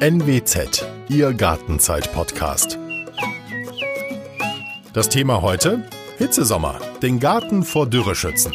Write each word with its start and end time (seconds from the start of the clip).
NWZ, 0.00 0.86
Ihr 1.08 1.32
Gartenzeit-Podcast. 1.32 2.78
Das 4.92 5.08
Thema 5.08 5.42
heute? 5.42 5.88
Hitzesommer, 6.18 6.78
den 7.02 7.18
Garten 7.18 7.64
vor 7.64 7.88
Dürre 7.88 8.14
schützen. 8.14 8.52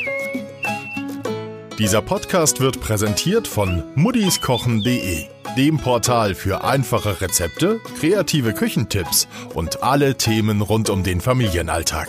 Dieser 1.77 2.01
Podcast 2.01 2.61
wird 2.61 2.79
präsentiert 2.79 3.49
von 3.49 3.83
muddiskochen.de, 3.95 5.25
dem 5.57 5.79
Portal 5.79 6.33
für 6.33 6.63
einfache 6.63 7.19
Rezepte, 7.19 7.81
kreative 7.99 8.53
Küchentipps 8.53 9.27
und 9.53 9.83
alle 9.83 10.15
Themen 10.15 10.61
rund 10.61 10.89
um 10.89 11.03
den 11.03 11.19
Familienalltag. 11.19 12.07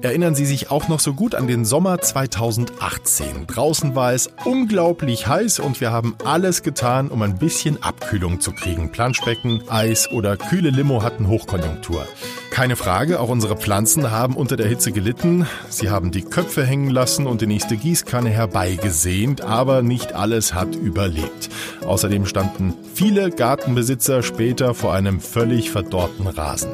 Erinnern 0.00 0.36
Sie 0.36 0.46
sich 0.46 0.70
auch 0.70 0.86
noch 0.86 1.00
so 1.00 1.12
gut 1.12 1.34
an 1.34 1.48
den 1.48 1.64
Sommer 1.64 2.00
2018. 2.00 3.48
Draußen 3.48 3.96
war 3.96 4.12
es 4.12 4.30
unglaublich 4.44 5.26
heiß 5.26 5.58
und 5.58 5.80
wir 5.80 5.90
haben 5.90 6.14
alles 6.24 6.62
getan, 6.62 7.08
um 7.08 7.20
ein 7.22 7.38
bisschen 7.38 7.82
Abkühlung 7.82 8.40
zu 8.40 8.52
kriegen. 8.52 8.92
Planschbecken, 8.92 9.68
Eis 9.68 10.08
oder 10.12 10.36
kühle 10.36 10.70
Limo 10.70 11.02
hatten 11.02 11.26
Hochkonjunktur. 11.26 12.06
Keine 12.50 12.76
Frage, 12.76 13.18
auch 13.18 13.28
unsere 13.28 13.56
Pflanzen 13.56 14.12
haben 14.12 14.36
unter 14.36 14.56
der 14.56 14.68
Hitze 14.68 14.92
gelitten. 14.92 15.46
Sie 15.68 15.90
haben 15.90 16.12
die 16.12 16.22
Köpfe 16.22 16.64
hängen 16.64 16.90
lassen 16.90 17.26
und 17.26 17.40
die 17.40 17.46
nächste 17.48 17.76
Gießkanne 17.76 18.30
herbeigesehnt, 18.30 19.40
aber 19.40 19.82
nicht 19.82 20.12
alles 20.12 20.54
hat 20.54 20.76
überlebt. 20.76 21.50
Außerdem 21.84 22.24
standen 22.24 22.74
viele 22.94 23.30
Gartenbesitzer 23.30 24.22
später 24.22 24.74
vor 24.74 24.94
einem 24.94 25.20
völlig 25.20 25.70
verdorrten 25.70 26.28
Rasen. 26.28 26.70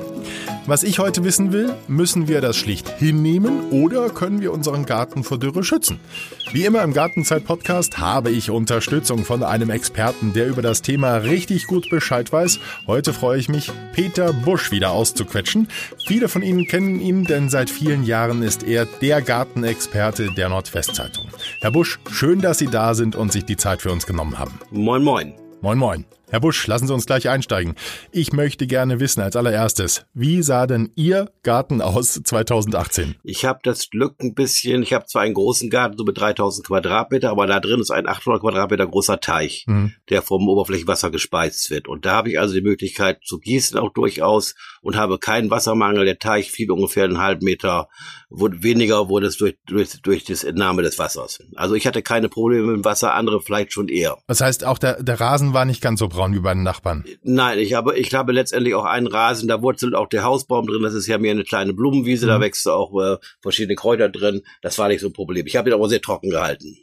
Was 0.66 0.82
ich 0.82 0.98
heute 0.98 1.24
wissen 1.24 1.52
will, 1.52 1.74
müssen 1.88 2.26
wir 2.26 2.40
das 2.40 2.56
schlicht 2.56 2.88
hinnehmen 2.98 3.70
oder 3.70 4.08
können 4.08 4.40
wir 4.40 4.52
unseren 4.52 4.86
Garten 4.86 5.22
vor 5.22 5.38
Dürre 5.38 5.62
schützen? 5.62 6.00
Wie 6.52 6.64
immer 6.64 6.82
im 6.82 6.94
Gartenzeit-Podcast 6.94 7.98
habe 7.98 8.30
ich 8.30 8.50
Unterstützung 8.50 9.24
von 9.24 9.42
einem 9.42 9.68
Experten, 9.68 10.32
der 10.32 10.48
über 10.48 10.62
das 10.62 10.80
Thema 10.80 11.16
richtig 11.16 11.66
gut 11.66 11.90
Bescheid 11.90 12.32
weiß. 12.32 12.60
Heute 12.86 13.12
freue 13.12 13.38
ich 13.38 13.48
mich, 13.48 13.70
Peter 13.92 14.32
Busch 14.32 14.70
wieder 14.70 14.92
auszuquetschen. 14.92 15.68
Viele 16.06 16.28
von 16.28 16.42
Ihnen 16.42 16.66
kennen 16.66 16.98
ihn, 16.98 17.24
denn 17.24 17.50
seit 17.50 17.68
vielen 17.68 18.04
Jahren 18.04 18.42
ist 18.42 18.62
er 18.62 18.86
der 18.86 19.20
Gartenexperte 19.20 20.32
der 20.32 20.48
Nordwestzeitung. 20.48 21.26
Herr 21.60 21.72
Busch, 21.72 21.98
schön, 22.10 22.40
dass 22.40 22.58
Sie 22.58 22.68
da 22.68 22.94
sind 22.94 23.16
und 23.16 23.32
sich 23.32 23.44
die 23.44 23.56
Zeit 23.56 23.82
für 23.82 23.92
uns 23.92 24.06
genommen 24.06 24.38
haben. 24.38 24.58
Moin, 24.70 25.02
moin. 25.02 25.34
Moin, 25.60 25.78
moin. 25.78 26.04
Herr 26.34 26.40
Busch, 26.40 26.66
lassen 26.66 26.88
Sie 26.88 26.92
uns 26.92 27.06
gleich 27.06 27.28
einsteigen. 27.28 27.76
Ich 28.10 28.32
möchte 28.32 28.66
gerne 28.66 28.98
wissen 28.98 29.20
als 29.20 29.36
allererstes, 29.36 30.04
wie 30.14 30.42
sah 30.42 30.66
denn 30.66 30.90
Ihr 30.96 31.30
Garten 31.44 31.80
aus 31.80 32.20
2018? 32.24 33.14
Ich 33.22 33.44
habe 33.44 33.60
das 33.62 33.88
Glück 33.88 34.16
ein 34.20 34.34
bisschen, 34.34 34.82
ich 34.82 34.92
habe 34.92 35.06
zwar 35.06 35.22
einen 35.22 35.34
großen 35.34 35.70
Garten, 35.70 35.96
so 35.96 36.02
mit 36.02 36.18
3000 36.18 36.66
Quadratmeter, 36.66 37.30
aber 37.30 37.46
da 37.46 37.60
drin 37.60 37.78
ist 37.78 37.92
ein 37.92 38.08
800 38.08 38.40
Quadratmeter 38.42 38.84
großer 38.84 39.20
Teich, 39.20 39.64
mhm. 39.68 39.92
der 40.10 40.22
vom 40.22 40.48
Oberflächenwasser 40.48 41.12
gespeist 41.12 41.70
wird. 41.70 41.86
Und 41.86 42.04
da 42.04 42.14
habe 42.14 42.30
ich 42.30 42.40
also 42.40 42.54
die 42.54 42.62
Möglichkeit 42.62 43.20
zu 43.24 43.38
gießen 43.38 43.78
auch 43.78 43.92
durchaus 43.92 44.56
und 44.82 44.96
habe 44.96 45.20
keinen 45.20 45.52
Wassermangel. 45.52 46.04
Der 46.04 46.18
Teich 46.18 46.50
fiel 46.50 46.68
ungefähr 46.72 47.04
einen 47.04 47.18
halben 47.18 47.44
Meter 47.44 47.86
wurde, 48.28 48.60
weniger 48.64 49.08
wurde 49.08 49.28
es 49.28 49.36
durch, 49.36 49.56
durch, 49.66 50.02
durch 50.02 50.24
das 50.24 50.42
Entnahme 50.42 50.82
des 50.82 50.98
Wassers. 50.98 51.38
Also 51.54 51.76
ich 51.76 51.86
hatte 51.86 52.02
keine 52.02 52.28
Probleme 52.28 52.66
mit 52.66 52.76
dem 52.78 52.84
Wasser, 52.84 53.14
andere 53.14 53.40
vielleicht 53.40 53.72
schon 53.72 53.86
eher. 53.86 54.18
Das 54.26 54.40
heißt, 54.40 54.64
auch 54.64 54.78
der, 54.78 55.00
der 55.00 55.20
Rasen 55.20 55.52
war 55.52 55.64
nicht 55.64 55.80
ganz 55.80 56.00
so 56.00 56.08
braun 56.08 56.23
wie 56.32 56.40
bei 56.40 56.54
den 56.54 56.62
Nachbarn? 56.62 57.04
Nein, 57.22 57.58
ich 57.58 57.74
habe, 57.74 57.98
ich 57.98 58.14
habe 58.14 58.32
letztendlich 58.32 58.74
auch 58.74 58.84
einen 58.84 59.08
Rasen, 59.08 59.48
da 59.48 59.60
wurzelt 59.60 59.94
auch 59.94 60.08
der 60.08 60.22
Hausbaum 60.22 60.66
drin, 60.66 60.82
das 60.82 60.94
ist 60.94 61.06
ja 61.06 61.18
mehr 61.18 61.32
eine 61.32 61.44
kleine 61.44 61.74
Blumenwiese, 61.74 62.26
mhm. 62.26 62.30
da 62.30 62.40
wächst 62.40 62.68
auch 62.68 62.94
äh, 63.00 63.16
verschiedene 63.40 63.74
Kräuter 63.74 64.08
drin, 64.08 64.42
das 64.62 64.78
war 64.78 64.88
nicht 64.88 65.00
so 65.00 65.08
ein 65.08 65.12
Problem. 65.12 65.46
Ich 65.46 65.56
habe 65.56 65.68
ihn 65.68 65.74
aber 65.74 65.88
sehr 65.88 66.00
trocken 66.00 66.30
gehalten. 66.30 66.78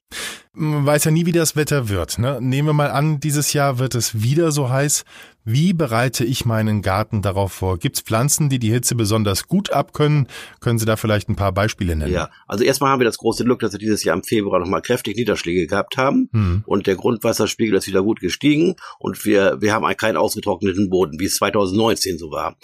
Man 0.53 0.85
weiß 0.85 1.05
ja 1.05 1.11
nie, 1.11 1.25
wie 1.25 1.31
das 1.31 1.55
Wetter 1.55 1.87
wird. 1.87 2.19
Ne? 2.19 2.39
Nehmen 2.41 2.67
wir 2.67 2.73
mal 2.73 2.91
an, 2.91 3.21
dieses 3.21 3.53
Jahr 3.53 3.79
wird 3.79 3.95
es 3.95 4.21
wieder 4.21 4.51
so 4.51 4.69
heiß. 4.69 5.05
Wie 5.43 5.73
bereite 5.73 6.23
ich 6.23 6.45
meinen 6.45 6.81
Garten 6.81 7.21
darauf 7.21 7.51
vor? 7.51 7.79
Gibt 7.79 7.97
es 7.97 8.01
Pflanzen, 8.03 8.49
die 8.49 8.59
die 8.59 8.71
Hitze 8.71 8.95
besonders 8.95 9.47
gut 9.47 9.71
abkönnen? 9.71 10.27
Können 10.59 10.77
Sie 10.77 10.85
da 10.85 10.97
vielleicht 10.97 11.29
ein 11.29 11.35
paar 11.35 11.51
Beispiele 11.51 11.95
nennen? 11.95 12.13
Ja, 12.13 12.29
also 12.47 12.63
erstmal 12.63 12.91
haben 12.91 12.99
wir 12.99 13.05
das 13.05 13.17
große 13.17 13.43
Glück, 13.43 13.59
dass 13.59 13.71
wir 13.71 13.79
dieses 13.79 14.03
Jahr 14.03 14.15
im 14.15 14.23
Februar 14.23 14.59
nochmal 14.59 14.81
kräftig 14.81 15.15
Niederschläge 15.15 15.65
gehabt 15.65 15.97
haben 15.97 16.29
hm. 16.31 16.63
und 16.65 16.85
der 16.85 16.95
Grundwasserspiegel 16.95 17.75
ist 17.75 17.87
wieder 17.87 18.03
gut 18.03 18.19
gestiegen 18.19 18.75
und 18.99 19.25
wir, 19.25 19.57
wir 19.61 19.73
haben 19.73 19.85
einen 19.85 19.97
keinen 19.97 20.17
ausgetrockneten 20.17 20.89
Boden, 20.89 21.19
wie 21.19 21.25
es 21.25 21.35
2019 21.35 22.19
so 22.19 22.31
war. 22.31 22.55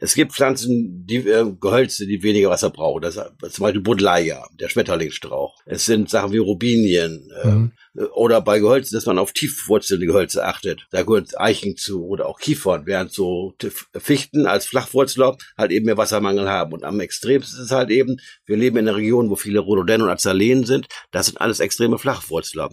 Es 0.00 0.14
gibt 0.14 0.32
Pflanzen, 0.32 1.04
die 1.06 1.16
äh, 1.16 1.52
Gehölze, 1.60 2.06
die 2.06 2.22
weniger 2.22 2.50
Wasser 2.50 2.70
brauchen. 2.70 3.02
Das 3.02 3.16
ist 3.16 3.54
zum 3.54 3.64
Beispiel 3.64 3.82
Budleia, 3.82 4.46
der 4.58 4.68
Schmetterlingsstrauch. 4.68 5.56
Es 5.66 5.86
sind 5.86 6.08
Sachen 6.08 6.32
wie 6.32 6.38
Rubinien, 6.38 7.28
äh, 7.42 7.48
mhm. 7.48 7.72
Oder 8.14 8.40
bei 8.40 8.60
Gehölzen, 8.60 8.94
dass 8.94 9.06
man 9.06 9.18
auf 9.18 9.32
tiefwurzelnde 9.32 10.06
Gehölze 10.06 10.44
achtet. 10.44 10.86
Da 10.90 11.02
gehört 11.02 11.38
Eichen 11.40 11.76
zu 11.76 12.06
oder 12.06 12.26
auch 12.26 12.38
Kiefern, 12.38 12.86
während 12.86 13.12
so 13.12 13.54
Fichten 13.96 14.46
als 14.46 14.66
Flachwurzler 14.66 15.36
halt 15.56 15.72
eben 15.72 15.86
mehr 15.86 15.96
Wassermangel 15.96 16.48
haben. 16.48 16.72
Und 16.72 16.84
am 16.84 17.00
extremsten 17.00 17.58
ist 17.58 17.66
es 17.66 17.70
halt 17.72 17.90
eben, 17.90 18.18
wir 18.46 18.56
leben 18.56 18.76
in 18.76 18.88
einer 18.88 18.96
Region, 18.96 19.30
wo 19.30 19.36
viele 19.36 19.58
Rhododendron 19.58 20.08
und 20.08 20.14
Azaleen 20.14 20.64
sind. 20.64 20.86
Das 21.10 21.26
sind 21.26 21.40
alles 21.40 21.60
extreme 21.60 21.98
Flachwurzler. 21.98 22.70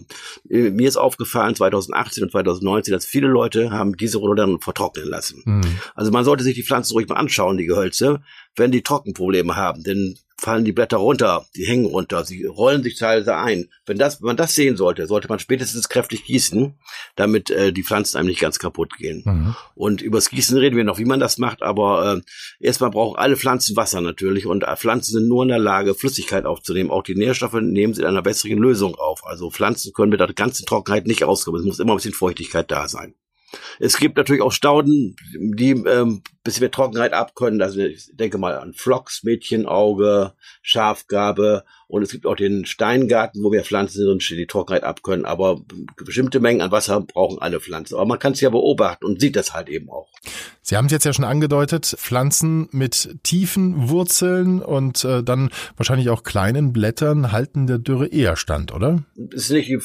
Äh, 0.48 0.70
mir 0.70 0.88
ist 0.88 0.96
aufgefallen 0.96 1.54
2018 1.54 2.24
und 2.24 2.30
2019, 2.30 2.92
dass 2.92 3.04
viele 3.04 3.26
Leute 3.26 3.70
haben 3.70 3.96
diese 3.96 4.18
Rhododendron 4.18 4.60
vertrocknen 4.60 5.08
lassen. 5.08 5.42
Mhm. 5.44 5.80
Also 5.94 6.12
man 6.12 6.24
sollte 6.24 6.44
sich 6.44 6.54
die 6.54 6.62
Pflanzen 6.62 6.92
ruhig 6.92 7.08
mal 7.08 7.16
anschauen, 7.16 7.56
die 7.56 7.66
Gehölze, 7.66 8.20
wenn 8.54 8.70
die 8.70 8.82
Trockenprobleme 8.82 9.56
haben. 9.56 9.82
Denn 9.82 10.16
fallen 10.46 10.64
die 10.64 10.70
Blätter 10.70 10.98
runter, 10.98 11.44
die 11.56 11.64
hängen 11.66 11.86
runter, 11.86 12.24
sie 12.24 12.44
rollen 12.44 12.84
sich 12.84 12.96
teilweise 12.96 13.36
ein. 13.36 13.68
Wenn 13.84 13.98
das, 13.98 14.20
wenn 14.20 14.28
man 14.28 14.36
das 14.36 14.54
sehen 14.54 14.76
sollte, 14.76 15.08
sollte 15.08 15.26
man 15.26 15.40
spätestens 15.40 15.88
kräftig 15.88 16.22
gießen, 16.22 16.78
damit 17.16 17.50
äh, 17.50 17.72
die 17.72 17.82
Pflanzen 17.82 18.16
einem 18.16 18.28
nicht 18.28 18.38
ganz 18.38 18.60
kaputt 18.60 18.96
gehen. 18.96 19.24
Mhm. 19.26 19.56
Und 19.74 20.02
übers 20.02 20.30
Gießen 20.30 20.56
reden 20.56 20.76
wir 20.76 20.84
noch, 20.84 20.98
wie 20.98 21.04
man 21.04 21.18
das 21.18 21.38
macht, 21.38 21.62
aber 21.62 22.22
äh, 22.60 22.64
erstmal 22.64 22.90
brauchen 22.90 23.18
alle 23.18 23.36
Pflanzen 23.36 23.74
Wasser 23.74 24.00
natürlich 24.00 24.46
und 24.46 24.62
äh, 24.62 24.76
Pflanzen 24.76 25.14
sind 25.14 25.26
nur 25.26 25.42
in 25.42 25.48
der 25.48 25.58
Lage, 25.58 25.96
Flüssigkeit 25.96 26.44
aufzunehmen. 26.44 26.92
Auch 26.92 27.02
die 27.02 27.16
Nährstoffe 27.16 27.54
nehmen 27.54 27.94
sie 27.94 28.02
in 28.02 28.06
einer 28.06 28.22
besseren 28.22 28.58
Lösung 28.58 28.94
auf. 28.94 29.26
Also 29.26 29.50
Pflanzen 29.50 29.92
können 29.94 30.10
mit 30.10 30.20
der 30.20 30.32
ganzen 30.32 30.64
Trockenheit 30.64 31.08
nicht 31.08 31.24
auskommen. 31.24 31.60
Es 31.60 31.66
muss 31.66 31.80
immer 31.80 31.94
ein 31.94 31.96
bisschen 31.96 32.14
Feuchtigkeit 32.14 32.70
da 32.70 32.86
sein. 32.86 33.16
Es 33.78 33.98
gibt 33.98 34.16
natürlich 34.16 34.42
auch 34.42 34.52
Stauden, 34.52 35.16
die 35.34 35.70
ähm, 35.70 36.22
bisschen 36.46 36.62
mehr 36.62 36.70
Trockenheit 36.70 37.12
abkönnen. 37.12 37.60
Also 37.60 37.80
ich 37.80 38.08
denke 38.14 38.38
mal 38.38 38.56
an 38.58 38.72
Phlox, 38.72 39.22
Mädchenauge, 39.22 40.32
Schafgabe 40.62 41.64
und 41.88 42.02
es 42.02 42.10
gibt 42.10 42.26
auch 42.26 42.34
den 42.34 42.64
Steingarten, 42.64 43.42
wo 43.44 43.50
mehr 43.50 43.64
Pflanzen 43.64 44.04
sind, 44.04 44.30
die 44.30 44.46
Trockenheit 44.46 44.82
abkönnen. 44.82 45.26
Aber 45.26 45.60
bestimmte 45.96 46.40
Mengen 46.40 46.62
an 46.62 46.70
Wasser 46.70 47.00
brauchen 47.00 47.38
alle 47.40 47.60
Pflanzen. 47.60 47.94
Aber 47.94 48.06
man 48.06 48.18
kann 48.18 48.32
es 48.32 48.40
ja 48.40 48.50
beobachten 48.50 49.04
und 49.04 49.20
sieht 49.20 49.36
das 49.36 49.52
halt 49.52 49.68
eben 49.68 49.90
auch. 49.90 50.08
Sie 50.62 50.76
haben 50.76 50.86
es 50.86 50.92
jetzt 50.92 51.04
ja 51.04 51.12
schon 51.12 51.24
angedeutet, 51.24 51.84
Pflanzen 51.84 52.68
mit 52.72 53.18
tiefen 53.22 53.88
Wurzeln 53.88 54.62
und 54.62 55.04
äh, 55.04 55.22
dann 55.22 55.50
wahrscheinlich 55.76 56.10
auch 56.10 56.24
kleinen 56.24 56.72
Blättern 56.72 57.30
halten 57.30 57.66
der 57.66 57.78
Dürre 57.78 58.08
eher 58.08 58.36
stand, 58.36 58.72
oder? 58.72 59.04
Es 59.32 59.44
ist 59.44 59.50
nicht 59.50 59.68
die 59.68 59.78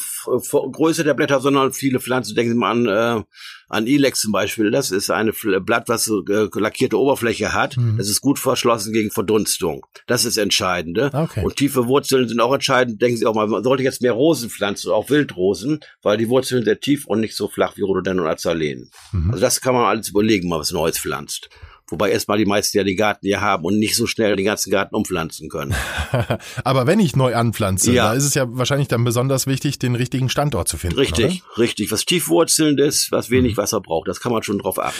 Größe 0.49 1.03
der 1.03 1.13
Blätter, 1.13 1.39
sondern 1.39 1.73
viele 1.73 1.99
Pflanzen, 1.99 2.35
denken 2.35 2.53
Sie 2.53 2.57
mal 2.57 2.71
an, 2.71 2.87
äh, 2.87 3.23
an 3.71 3.87
Ilex 3.87 4.19
zum 4.21 4.31
Beispiel. 4.31 4.69
Das 4.69 4.91
ist 4.91 5.09
ein 5.09 5.31
Blatt, 5.61 5.87
was 5.87 6.03
so 6.05 6.23
äh, 6.25 6.49
lackierte 6.53 6.99
Oberfläche 6.99 7.53
hat. 7.53 7.77
Mhm. 7.77 7.97
Das 7.97 8.09
ist 8.09 8.21
gut 8.21 8.37
verschlossen 8.37 8.91
gegen 8.91 9.11
Verdunstung. 9.11 9.85
Das 10.07 10.25
ist 10.25 10.37
entscheidende. 10.37 11.09
Okay. 11.13 11.43
Und 11.43 11.55
tiefe 11.55 11.87
Wurzeln 11.87 12.27
sind 12.27 12.41
auch 12.41 12.53
entscheidend. 12.53 13.01
Denken 13.01 13.17
Sie 13.17 13.25
auch 13.25 13.33
mal, 13.33 13.47
man 13.47 13.63
sollte 13.63 13.83
jetzt 13.83 14.01
mehr 14.01 14.11
Rosen 14.11 14.49
pflanzen, 14.49 14.91
auch 14.91 15.09
Wildrosen, 15.09 15.79
weil 16.01 16.17
die 16.17 16.27
Wurzeln 16.27 16.65
sehr 16.65 16.79
tief 16.79 17.07
und 17.07 17.21
nicht 17.21 17.35
so 17.35 17.47
flach 17.47 17.77
wie 17.77 17.81
Rhododendron 17.81 18.25
und 18.25 18.31
Azaleen. 18.31 18.91
Mhm. 19.13 19.31
Also 19.31 19.41
das 19.41 19.61
kann 19.61 19.73
man 19.73 19.85
alles 19.85 20.09
überlegen, 20.09 20.49
mal 20.49 20.59
was 20.59 20.71
Neues 20.71 20.99
pflanzt. 20.99 21.49
Wobei 21.91 22.11
erstmal 22.11 22.37
die 22.37 22.45
meisten 22.45 22.77
ja 22.77 22.83
den 22.83 22.95
Garten 22.95 23.25
hier 23.25 23.41
haben 23.41 23.65
und 23.65 23.77
nicht 23.77 23.95
so 23.95 24.07
schnell 24.07 24.35
den 24.35 24.45
ganzen 24.45 24.71
Garten 24.71 24.95
umpflanzen 24.95 25.49
können. 25.49 25.75
Aber 26.63 26.87
wenn 26.87 26.99
ich 26.99 27.15
neu 27.15 27.35
anpflanze, 27.35 27.91
ja. 27.91 28.05
da 28.05 28.13
ist 28.13 28.23
es 28.23 28.33
ja 28.33 28.45
wahrscheinlich 28.47 28.87
dann 28.87 29.03
besonders 29.03 29.45
wichtig, 29.45 29.77
den 29.77 29.95
richtigen 29.95 30.29
Standort 30.29 30.67
zu 30.67 30.77
finden. 30.77 30.97
Richtig, 30.97 31.43
oder? 31.51 31.57
richtig. 31.59 31.91
Was 31.91 32.05
tiefwurzelnd 32.05 32.79
ist, 32.79 33.11
was 33.11 33.29
wenig 33.29 33.53
mhm. 33.53 33.57
Wasser 33.57 33.81
braucht, 33.81 34.07
das 34.07 34.21
kann 34.21 34.31
man 34.31 34.43
schon 34.43 34.59
drauf 34.59 34.79
achten. 34.79 34.97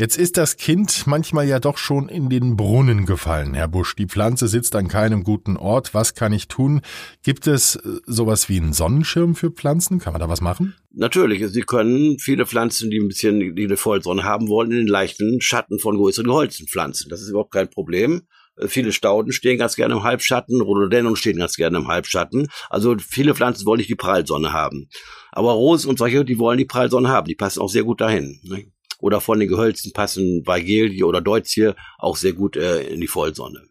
Jetzt 0.00 0.16
ist 0.16 0.36
das 0.36 0.56
Kind 0.56 1.08
manchmal 1.08 1.48
ja 1.48 1.58
doch 1.58 1.76
schon 1.76 2.08
in 2.08 2.30
den 2.30 2.56
Brunnen 2.56 3.04
gefallen, 3.04 3.54
Herr 3.54 3.66
Busch. 3.66 3.96
Die 3.96 4.06
Pflanze 4.06 4.46
sitzt 4.46 4.76
an 4.76 4.86
keinem 4.86 5.24
guten 5.24 5.56
Ort. 5.56 5.92
Was 5.92 6.14
kann 6.14 6.32
ich 6.32 6.46
tun? 6.46 6.82
Gibt 7.24 7.48
es 7.48 7.74
äh, 7.74 7.98
sowas 8.06 8.48
wie 8.48 8.60
einen 8.60 8.72
Sonnenschirm 8.72 9.34
für 9.34 9.50
Pflanzen? 9.50 9.98
Kann 9.98 10.12
man 10.12 10.20
da 10.20 10.28
was 10.28 10.40
machen? 10.40 10.76
Natürlich. 10.92 11.44
Sie 11.48 11.62
können 11.62 12.20
viele 12.20 12.46
Pflanzen, 12.46 12.90
die 12.90 12.98
ein 12.98 13.08
bisschen 13.08 13.56
die 13.56 13.64
eine 13.64 13.76
Vollsonne 13.76 14.22
haben 14.22 14.46
wollen, 14.46 14.70
in 14.70 14.76
den 14.76 14.86
leichten 14.86 15.40
Schatten 15.40 15.80
von 15.80 15.96
größeren 15.96 16.30
Holzen 16.30 16.68
pflanzen. 16.68 17.08
Das 17.10 17.20
ist 17.20 17.30
überhaupt 17.30 17.52
kein 17.52 17.68
Problem. 17.68 18.22
Äh, 18.56 18.68
viele 18.68 18.92
Stauden 18.92 19.32
stehen 19.32 19.58
ganz 19.58 19.74
gerne 19.74 19.94
im 19.94 20.04
Halbschatten, 20.04 20.60
Rhododendron 20.60 21.16
stehen 21.16 21.38
ganz 21.38 21.56
gerne 21.56 21.76
im 21.76 21.88
Halbschatten. 21.88 22.46
Also 22.70 22.94
viele 23.00 23.34
Pflanzen 23.34 23.66
wollen 23.66 23.78
nicht 23.78 23.90
die 23.90 23.96
Prallsonne 23.96 24.52
haben. 24.52 24.90
Aber 25.32 25.50
Rosen 25.54 25.90
und 25.90 25.98
solche, 25.98 26.24
die 26.24 26.38
wollen 26.38 26.58
die 26.58 26.66
Prallsonne 26.66 27.08
haben. 27.08 27.26
Die 27.26 27.34
passen 27.34 27.60
auch 27.60 27.68
sehr 27.68 27.82
gut 27.82 28.00
dahin. 28.00 28.38
Ne? 28.44 28.66
Oder 28.98 29.20
von 29.20 29.38
den 29.40 29.48
Gehölzen 29.48 29.92
passen 29.92 30.46
Vagelie 30.46 31.04
oder 31.04 31.20
Deutzie 31.20 31.72
auch 31.98 32.16
sehr 32.16 32.32
gut 32.32 32.56
äh, 32.56 32.82
in 32.82 33.00
die 33.00 33.08
Vollsonne. 33.08 33.62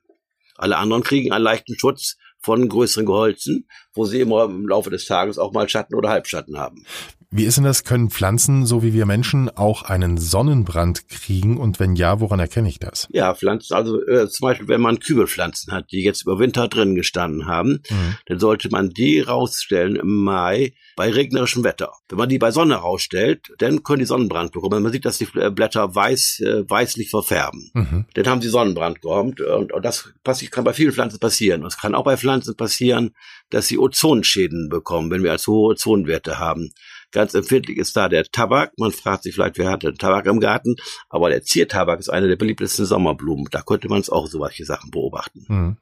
Alle 0.56 0.78
anderen 0.78 1.04
kriegen 1.04 1.32
einen 1.32 1.44
leichten 1.44 1.78
Schutz 1.78 2.16
von 2.40 2.68
größeren 2.68 3.06
Gehölzen, 3.06 3.68
wo 3.94 4.06
sie 4.06 4.22
immer 4.22 4.46
im 4.46 4.68
Laufe 4.68 4.90
des 4.90 5.06
Tages 5.06 5.38
auch 5.38 5.54
mal 5.54 5.68
Schatten 5.70 5.96
oder 5.96 6.10
Halbschatten 6.10 6.58
haben. 6.58 6.86
Wie 7.30 7.44
ist 7.44 7.58
denn 7.58 7.66
das? 7.66 7.84
Können 7.84 8.10
Pflanzen, 8.10 8.66
so 8.66 8.84
wie 8.84 8.94
wir 8.94 9.06
Menschen, 9.06 9.50
auch 9.50 9.84
einen 9.84 10.18
Sonnenbrand 10.18 11.10
kriegen? 11.10 11.58
Und 11.58 11.78
wenn 11.78 11.96
ja, 11.98 12.22
woran 12.22 12.40
erkenne 12.40 12.70
ich 12.70 12.80
das? 12.80 13.08
Ja, 13.12 13.36
Pflanzen, 13.36 13.74
also 13.74 14.02
äh, 14.08 14.30
zum 14.30 14.46
Beispiel, 14.46 14.70
wenn 14.70 14.80
man 14.80 15.00
Kübelpflanzen 15.00 15.74
hat, 15.74 15.92
die 15.92 16.04
jetzt 16.04 16.22
über 16.22 16.40
Winter 16.40 16.70
drin 16.70 16.96
gestanden 16.96 17.46
haben, 17.46 17.82
mhm. 17.90 18.16
dann 18.28 18.40
sollte 18.40 18.70
man 18.70 18.92
die 18.92 19.20
rausstellen 19.20 19.98
im 19.98 20.24
Mai 20.24 20.74
bei 20.96 21.12
regnerischem 21.12 21.66
Wetter. 21.66 21.92
Wenn 22.08 22.18
man 22.18 22.30
die 22.30 22.40
bei 22.40 22.52
Sonne 22.52 22.76
rausstellt, 22.76 23.54
dann 23.58 23.84
können 23.84 24.00
die 24.00 24.06
Sonnenbrand 24.06 24.54
bekommen. 24.54 24.82
Man 24.82 24.92
sieht, 24.94 25.04
dass 25.04 25.18
die 25.18 25.28
äh, 25.36 25.50
Blätter 25.50 25.94
weiß, 25.94 26.40
äh, 26.40 26.70
weißlich 26.70 27.10
verfärben. 27.10 27.72
Mhm. 27.74 28.06
Dann 28.14 28.28
haben 28.28 28.42
sie 28.42 28.50
Sonnenbrand 28.50 29.02
gehabt. 29.02 29.42
Und, 29.42 29.74
und 29.74 29.84
das 29.84 30.14
passiert, 30.24 30.54
kann 30.54 30.64
bei 30.64 30.74
vielen 30.74 30.94
Pflanzen 30.94 31.20
passieren. 31.20 31.66
Es 31.66 31.78
kann 31.78 31.94
auch 31.94 32.06
bei 32.06 32.16
Pflanzen 32.16 32.56
passieren, 32.56 33.14
dass 33.50 33.68
sie 33.68 33.78
Ozonschäden 33.78 34.70
bekommen, 34.70 35.12
wenn 35.12 35.24
wir 35.24 35.32
als 35.32 35.46
hohe 35.46 35.74
Ozonwerte 35.74 36.40
haben. 36.40 36.72
Ganz 37.12 37.34
empfindlich 37.34 37.78
ist 37.78 37.96
da 37.96 38.10
der 38.10 38.26
Tabak. 38.26 38.74
Man 38.78 38.92
fragt 38.92 39.24
sich 39.24 39.36
vielleicht, 39.36 39.58
wer 39.58 39.70
hat 39.70 39.84
denn 39.84 39.98
Tabak 39.98 40.26
im 40.26 40.40
Garten? 40.40 40.76
Aber 41.10 41.30
der 41.30 41.44
Ziertabak 41.44 42.00
ist 42.00 42.10
eine 42.10 42.28
der 42.28 42.36
beliebtesten 42.36 42.86
Sommerblumen. 42.86 43.48
Da 43.52 43.62
könnte 43.62 43.90
man 43.90 44.02
es 44.02 44.10
auch 44.10 44.28
so 44.28 44.38
solche 44.40 44.66
Sachen 44.66 44.92
beobachten. 44.92 45.46
Hm. 45.48 45.78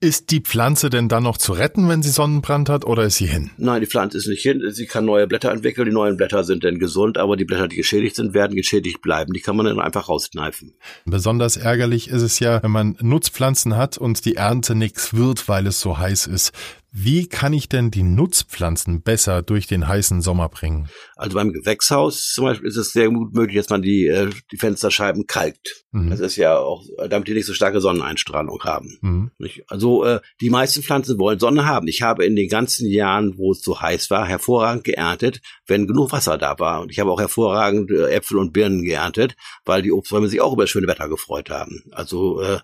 Ist 0.00 0.32
die 0.32 0.40
Pflanze 0.40 0.90
denn 0.90 1.08
dann 1.08 1.22
noch 1.22 1.38
zu 1.38 1.52
retten, 1.52 1.88
wenn 1.88 2.02
sie 2.02 2.10
Sonnenbrand 2.10 2.68
hat, 2.68 2.84
oder 2.84 3.04
ist 3.04 3.18
sie 3.18 3.26
hin? 3.26 3.52
Nein, 3.56 3.82
die 3.82 3.86
Pflanze 3.86 4.18
ist 4.18 4.26
nicht 4.26 4.42
hin. 4.42 4.60
Sie 4.70 4.86
kann 4.86 5.04
neue 5.04 5.28
Blätter 5.28 5.52
entwickeln. 5.52 5.86
Die 5.86 5.92
neuen 5.92 6.16
Blätter 6.16 6.42
sind 6.42 6.64
dann 6.64 6.80
gesund, 6.80 7.18
aber 7.18 7.36
die 7.36 7.44
Blätter, 7.44 7.68
die 7.68 7.76
geschädigt 7.76 8.16
sind, 8.16 8.34
werden 8.34 8.56
geschädigt 8.56 9.00
bleiben. 9.00 9.32
Die 9.32 9.40
kann 9.40 9.54
man 9.54 9.66
dann 9.66 9.78
einfach 9.78 10.08
rauskneifen. 10.08 10.74
Besonders 11.04 11.56
ärgerlich 11.56 12.08
ist 12.08 12.22
es 12.22 12.40
ja, 12.40 12.60
wenn 12.64 12.72
man 12.72 12.96
Nutzpflanzen 13.00 13.76
hat 13.76 13.96
und 13.96 14.24
die 14.24 14.34
Ernte 14.34 14.74
nichts 14.74 15.14
wird, 15.14 15.48
weil 15.48 15.68
es 15.68 15.80
so 15.80 15.98
heiß 15.98 16.26
ist. 16.26 16.50
Wie 16.94 17.26
kann 17.26 17.54
ich 17.54 17.70
denn 17.70 17.90
die 17.90 18.02
Nutzpflanzen 18.02 19.00
besser 19.00 19.40
durch 19.40 19.66
den 19.66 19.88
heißen 19.88 20.20
Sommer 20.20 20.50
bringen? 20.50 20.90
Also 21.16 21.36
beim 21.36 21.54
Gewächshaus 21.54 22.32
zum 22.34 22.44
Beispiel 22.44 22.68
ist 22.68 22.76
es 22.76 22.92
sehr 22.92 23.08
gut 23.08 23.32
möglich, 23.32 23.56
dass 23.56 23.70
man 23.70 23.80
die, 23.80 24.08
äh, 24.08 24.28
die 24.50 24.58
Fensterscheiben 24.58 25.26
kalkt. 25.26 25.86
Mhm. 25.92 26.10
Das 26.10 26.20
ist 26.20 26.36
ja 26.36 26.58
auch, 26.58 26.84
damit 27.08 27.28
die 27.28 27.32
nicht 27.32 27.46
so 27.46 27.54
starke 27.54 27.80
Sonneneinstrahlung 27.80 28.62
haben. 28.64 28.98
Mhm. 29.00 29.30
Also 29.68 30.04
äh, 30.04 30.20
die 30.42 30.50
meisten 30.50 30.82
Pflanzen 30.82 31.18
wollen 31.18 31.38
Sonne 31.38 31.64
haben. 31.64 31.88
Ich 31.88 32.02
habe 32.02 32.26
in 32.26 32.36
den 32.36 32.50
ganzen 32.50 32.86
Jahren, 32.86 33.38
wo 33.38 33.52
es 33.52 33.62
so 33.62 33.80
heiß 33.80 34.10
war, 34.10 34.26
hervorragend 34.26 34.84
geerntet, 34.84 35.40
wenn 35.66 35.86
genug 35.86 36.12
Wasser 36.12 36.36
da 36.36 36.58
war. 36.58 36.82
Und 36.82 36.90
ich 36.90 36.98
habe 36.98 37.10
auch 37.10 37.20
hervorragend 37.20 37.90
äh, 37.90 38.10
Äpfel 38.10 38.36
und 38.36 38.52
Birnen 38.52 38.82
geerntet, 38.82 39.34
weil 39.64 39.80
die 39.80 39.92
Obstbäume 39.92 40.28
sich 40.28 40.42
auch 40.42 40.52
über 40.52 40.64
das 40.64 40.70
schöne 40.70 40.88
Wetter 40.88 41.08
gefreut 41.08 41.48
haben. 41.48 41.84
Also 41.92 42.42
äh, 42.42 42.58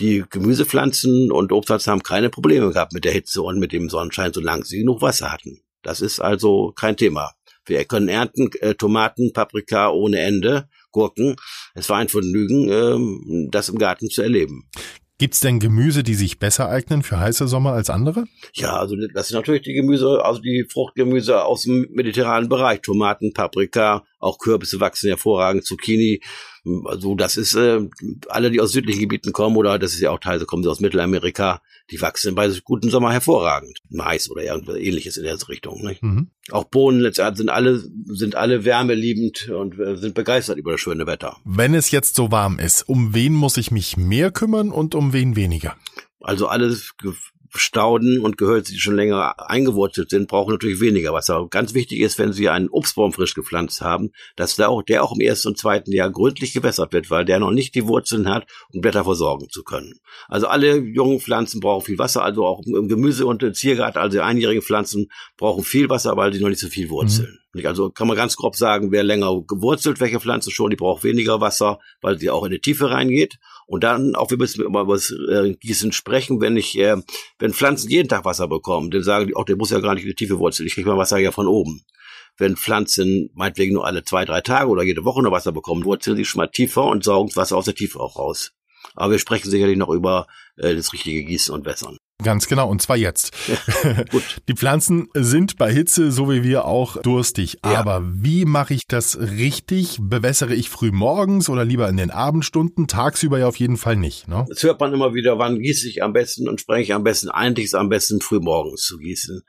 die 0.00 0.24
Gemüsepflanzen 0.28 1.30
und 1.30 1.52
Obstpflanzen 1.52 1.92
haben 1.92 2.02
keine 2.02 2.28
Probleme 2.28 2.72
gehabt 2.72 2.92
mit 2.92 3.04
der 3.04 3.12
Hitze 3.12 3.42
und 3.42 3.60
mit 3.60 3.67
dem 3.68 3.88
Sonnenschein, 3.88 4.32
solange 4.32 4.64
sie 4.64 4.78
genug 4.78 5.02
Wasser 5.02 5.32
hatten. 5.32 5.60
Das 5.82 6.00
ist 6.00 6.20
also 6.20 6.72
kein 6.74 6.96
Thema. 6.96 7.32
Wir 7.64 7.84
können 7.84 8.08
ernten 8.08 8.50
äh, 8.60 8.74
Tomaten, 8.74 9.32
Paprika 9.32 9.90
ohne 9.90 10.20
Ende, 10.20 10.68
Gurken. 10.90 11.36
Es 11.74 11.88
war 11.88 11.98
ein 11.98 12.08
Vergnügen, 12.08 12.68
äh, 12.68 13.48
das 13.50 13.68
im 13.68 13.78
Garten 13.78 14.08
zu 14.08 14.22
erleben. 14.22 14.68
Gibt's 15.18 15.40
denn 15.40 15.58
Gemüse, 15.58 16.04
die 16.04 16.14
sich 16.14 16.38
besser 16.38 16.68
eignen 16.68 17.02
für 17.02 17.18
heiße 17.18 17.48
Sommer 17.48 17.72
als 17.72 17.90
andere? 17.90 18.26
Ja, 18.54 18.76
also 18.76 18.94
das 19.12 19.28
sind 19.28 19.36
natürlich 19.36 19.62
die 19.62 19.74
Gemüse, 19.74 20.24
also 20.24 20.40
die 20.40 20.64
Fruchtgemüse 20.72 21.44
aus 21.44 21.64
dem 21.64 21.88
mediterranen 21.90 22.48
Bereich. 22.48 22.82
Tomaten, 22.82 23.32
Paprika, 23.32 24.04
auch 24.20 24.38
Kürbisse 24.38 24.78
wachsen 24.78 25.08
hervorragend, 25.08 25.64
Zucchini. 25.64 26.20
Also 26.86 27.14
das 27.14 27.36
ist 27.36 27.54
äh, 27.54 27.80
alle, 28.28 28.50
die 28.50 28.60
aus 28.60 28.72
südlichen 28.72 29.00
Gebieten 29.00 29.32
kommen 29.32 29.56
oder 29.56 29.78
das 29.78 29.94
ist 29.94 30.00
ja 30.00 30.10
auch 30.10 30.18
teilweise 30.18 30.46
kommen 30.46 30.62
sie 30.62 30.70
aus 30.70 30.80
Mittelamerika, 30.80 31.60
die 31.90 32.00
wachsen 32.00 32.34
bei 32.34 32.50
guten 32.64 32.90
Sommer 32.90 33.12
hervorragend. 33.12 33.78
Mais 33.88 34.30
oder 34.30 34.42
irgendwas 34.42 34.76
ähnliches 34.76 35.16
in 35.16 35.24
der 35.24 35.38
Richtung. 35.48 35.84
Nicht? 35.84 36.02
Mhm. 36.02 36.28
Auch 36.50 36.64
Bohnen 36.64 37.00
letztendlich 37.00 37.38
sind 37.38 37.50
alle 37.50 37.82
sind 38.06 38.34
alle 38.34 38.64
wärmeliebend 38.64 39.48
und 39.48 39.78
äh, 39.78 39.96
sind 39.96 40.14
begeistert 40.14 40.58
über 40.58 40.72
das 40.72 40.80
schöne 40.80 41.06
Wetter. 41.06 41.36
Wenn 41.44 41.74
es 41.74 41.90
jetzt 41.90 42.14
so 42.14 42.30
warm 42.30 42.58
ist, 42.58 42.88
um 42.88 43.14
wen 43.14 43.34
muss 43.34 43.56
ich 43.56 43.70
mich 43.70 43.96
mehr 43.96 44.30
kümmern 44.30 44.70
und 44.70 44.94
um 44.94 45.12
wen 45.12 45.36
weniger? 45.36 45.76
Also 46.20 46.48
alles 46.48 46.94
Stauden 47.54 48.20
und 48.20 48.36
Gehölze, 48.36 48.72
die 48.72 48.78
schon 48.78 48.96
länger 48.96 49.34
eingewurzelt 49.50 50.10
sind, 50.10 50.28
brauchen 50.28 50.52
natürlich 50.52 50.80
weniger 50.80 51.12
Wasser. 51.12 51.46
Ganz 51.50 51.74
wichtig 51.74 52.00
ist, 52.00 52.18
wenn 52.18 52.32
Sie 52.32 52.48
einen 52.48 52.68
Obstbaum 52.68 53.12
frisch 53.12 53.34
gepflanzt 53.34 53.80
haben, 53.80 54.10
dass 54.36 54.56
der 54.56 54.68
auch, 54.68 54.82
der 54.82 55.04
auch 55.04 55.12
im 55.12 55.20
ersten 55.20 55.48
und 55.48 55.58
zweiten 55.58 55.92
Jahr 55.92 56.10
gründlich 56.10 56.52
gewässert 56.52 56.92
wird, 56.92 57.10
weil 57.10 57.24
der 57.24 57.40
noch 57.40 57.50
nicht 57.50 57.74
die 57.74 57.86
Wurzeln 57.86 58.28
hat, 58.28 58.46
um 58.72 58.80
Blätter 58.80 59.04
versorgen 59.04 59.48
zu 59.50 59.62
können. 59.62 60.00
Also 60.28 60.46
alle 60.46 60.76
jungen 60.76 61.20
Pflanzen 61.20 61.60
brauchen 61.60 61.84
viel 61.84 61.98
Wasser, 61.98 62.22
also 62.22 62.46
auch 62.46 62.62
im 62.66 62.88
Gemüse 62.88 63.26
und 63.26 63.42
im 63.42 63.54
Ziergarten, 63.54 64.00
also 64.00 64.20
einjährige 64.20 64.62
Pflanzen 64.62 65.10
brauchen 65.36 65.64
viel 65.64 65.88
Wasser, 65.88 66.16
weil 66.16 66.32
sie 66.32 66.40
noch 66.40 66.48
nicht 66.48 66.60
so 66.60 66.68
viel 66.68 66.90
wurzeln. 66.90 67.30
Mhm. 67.32 67.47
Also 67.66 67.90
kann 67.90 68.06
man 68.06 68.16
ganz 68.16 68.36
grob 68.36 68.56
sagen, 68.56 68.92
wer 68.92 69.02
länger 69.02 69.42
gewurzelt, 69.46 70.00
welche 70.00 70.20
Pflanze 70.20 70.50
schon, 70.50 70.70
die 70.70 70.76
braucht 70.76 71.04
weniger 71.04 71.40
Wasser, 71.40 71.78
weil 72.00 72.18
sie 72.18 72.30
auch 72.30 72.44
in 72.44 72.52
die 72.52 72.60
Tiefe 72.60 72.90
reingeht. 72.90 73.38
Und 73.66 73.84
dann, 73.84 74.14
auch 74.14 74.30
wir 74.30 74.38
müssen 74.38 74.62
über 74.62 74.86
das 74.86 75.10
äh, 75.10 75.54
Gießen 75.54 75.92
sprechen, 75.92 76.40
wenn 76.40 76.56
ich, 76.56 76.78
äh, 76.78 76.96
wenn 77.38 77.52
Pflanzen 77.52 77.90
jeden 77.90 78.08
Tag 78.08 78.24
Wasser 78.24 78.48
bekommen, 78.48 78.90
dann 78.90 79.02
sagen 79.02 79.26
die, 79.26 79.36
auch 79.36 79.44
der 79.44 79.56
muss 79.56 79.70
ja 79.70 79.80
gar 79.80 79.94
nicht 79.94 80.04
in 80.04 80.10
die 80.10 80.14
Tiefe 80.14 80.38
wurzeln, 80.38 80.66
ich 80.66 80.74
kriege 80.74 80.88
mein 80.88 80.98
Wasser 80.98 81.18
ja 81.18 81.32
von 81.32 81.46
oben. 81.46 81.82
Wenn 82.36 82.56
Pflanzen 82.56 83.30
meinetwegen 83.34 83.74
nur 83.74 83.86
alle 83.86 84.04
zwei, 84.04 84.24
drei 84.24 84.40
Tage 84.40 84.70
oder 84.70 84.84
jede 84.84 85.04
Woche 85.04 85.22
nur 85.22 85.32
Wasser 85.32 85.52
bekommen, 85.52 85.84
wurzeln 85.84 86.16
sie 86.16 86.24
schon 86.24 86.38
mal 86.38 86.46
tiefer 86.46 86.84
und 86.84 87.04
saugen 87.04 87.28
das 87.28 87.36
Wasser 87.36 87.56
aus 87.56 87.64
der 87.64 87.74
Tiefe 87.74 88.00
auch 88.00 88.16
raus. 88.18 88.52
Aber 88.94 89.12
wir 89.12 89.18
sprechen 89.18 89.50
sicherlich 89.50 89.76
noch 89.76 89.90
über 89.90 90.26
äh, 90.56 90.74
das 90.74 90.92
richtige 90.92 91.24
Gießen 91.24 91.54
und 91.54 91.66
Wässern. 91.66 91.97
Ganz 92.24 92.48
genau, 92.48 92.68
und 92.68 92.82
zwar 92.82 92.96
jetzt. 92.96 93.30
Ja, 93.46 94.02
die 94.48 94.54
Pflanzen 94.54 95.08
sind 95.14 95.56
bei 95.56 95.72
Hitze, 95.72 96.10
so 96.10 96.28
wie 96.28 96.42
wir 96.42 96.64
auch, 96.64 97.00
durstig. 97.00 97.58
Ja. 97.64 97.78
Aber 97.78 98.02
wie 98.04 98.44
mache 98.44 98.74
ich 98.74 98.88
das 98.88 99.16
richtig? 99.20 99.98
Bewässere 100.00 100.52
ich 100.52 100.68
früh 100.68 100.90
morgens 100.90 101.48
oder 101.48 101.64
lieber 101.64 101.88
in 101.88 101.96
den 101.96 102.10
Abendstunden? 102.10 102.88
Tagsüber 102.88 103.38
ja 103.38 103.46
auf 103.46 103.56
jeden 103.60 103.76
Fall 103.76 103.94
nicht. 103.94 104.26
Ne? 104.26 104.44
Das 104.48 104.64
hört 104.64 104.80
man 104.80 104.92
immer 104.92 105.14
wieder, 105.14 105.38
wann 105.38 105.60
gieße 105.60 105.88
ich 105.88 106.02
am 106.02 106.12
besten 106.12 106.48
und 106.48 106.60
spreche 106.60 106.82
ich 106.82 106.92
am 106.92 107.04
besten. 107.04 107.28
Eigentlich 107.28 107.66
ist 107.66 107.74
am 107.76 107.88
besten 107.88 108.20
früh 108.20 108.40
morgens 108.40 108.82
zu 108.82 108.98
gießen. 108.98 109.42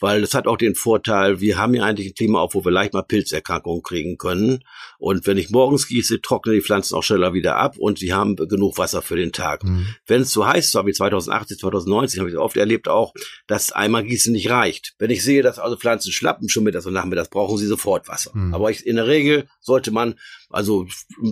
Weil 0.00 0.22
das 0.22 0.32
hat 0.32 0.46
auch 0.46 0.56
den 0.56 0.74
Vorteil, 0.74 1.40
wir 1.40 1.58
haben 1.58 1.74
ja 1.74 1.84
eigentlich 1.84 2.08
ein 2.08 2.14
Klima 2.14 2.40
auf, 2.40 2.54
wo 2.54 2.64
wir 2.64 2.72
leicht 2.72 2.94
mal 2.94 3.02
Pilzerkrankungen 3.02 3.82
kriegen 3.82 4.16
können. 4.16 4.64
Und 4.98 5.26
wenn 5.26 5.36
ich 5.36 5.50
morgens 5.50 5.88
gieße, 5.88 6.22
trocknen 6.22 6.54
die 6.54 6.62
Pflanzen 6.62 6.94
auch 6.94 7.02
schneller 7.02 7.34
wieder 7.34 7.56
ab 7.56 7.76
und 7.76 7.98
sie 7.98 8.14
haben 8.14 8.36
genug 8.36 8.78
Wasser 8.78 9.02
für 9.02 9.16
den 9.16 9.32
Tag. 9.32 9.62
Mhm. 9.62 9.88
Wenn 10.06 10.22
es 10.22 10.32
so 10.32 10.46
heiß 10.46 10.74
war 10.74 10.86
wie 10.86 10.92
2018, 10.92 11.58
2019, 11.58 12.13
habe 12.18 12.30
ich 12.30 12.36
oft 12.36 12.56
erlebt 12.56 12.88
auch, 12.88 13.12
dass 13.46 13.72
einmal 13.72 14.04
Gießen 14.04 14.32
nicht 14.32 14.50
reicht. 14.50 14.94
Wenn 14.98 15.10
ich 15.10 15.22
sehe, 15.22 15.42
dass 15.42 15.58
also 15.58 15.76
Pflanzen 15.76 16.12
schlappen 16.12 16.48
schon 16.48 16.64
mittags 16.64 16.86
und 16.86 16.92
nachmittags, 16.92 17.30
brauchen 17.30 17.58
sie 17.58 17.66
sofort 17.66 18.08
Wasser. 18.08 18.30
Mhm. 18.34 18.54
Aber 18.54 18.70
ich, 18.70 18.86
in 18.86 18.96
der 18.96 19.06
Regel 19.06 19.48
sollte 19.60 19.90
man 19.90 20.14
also 20.50 20.86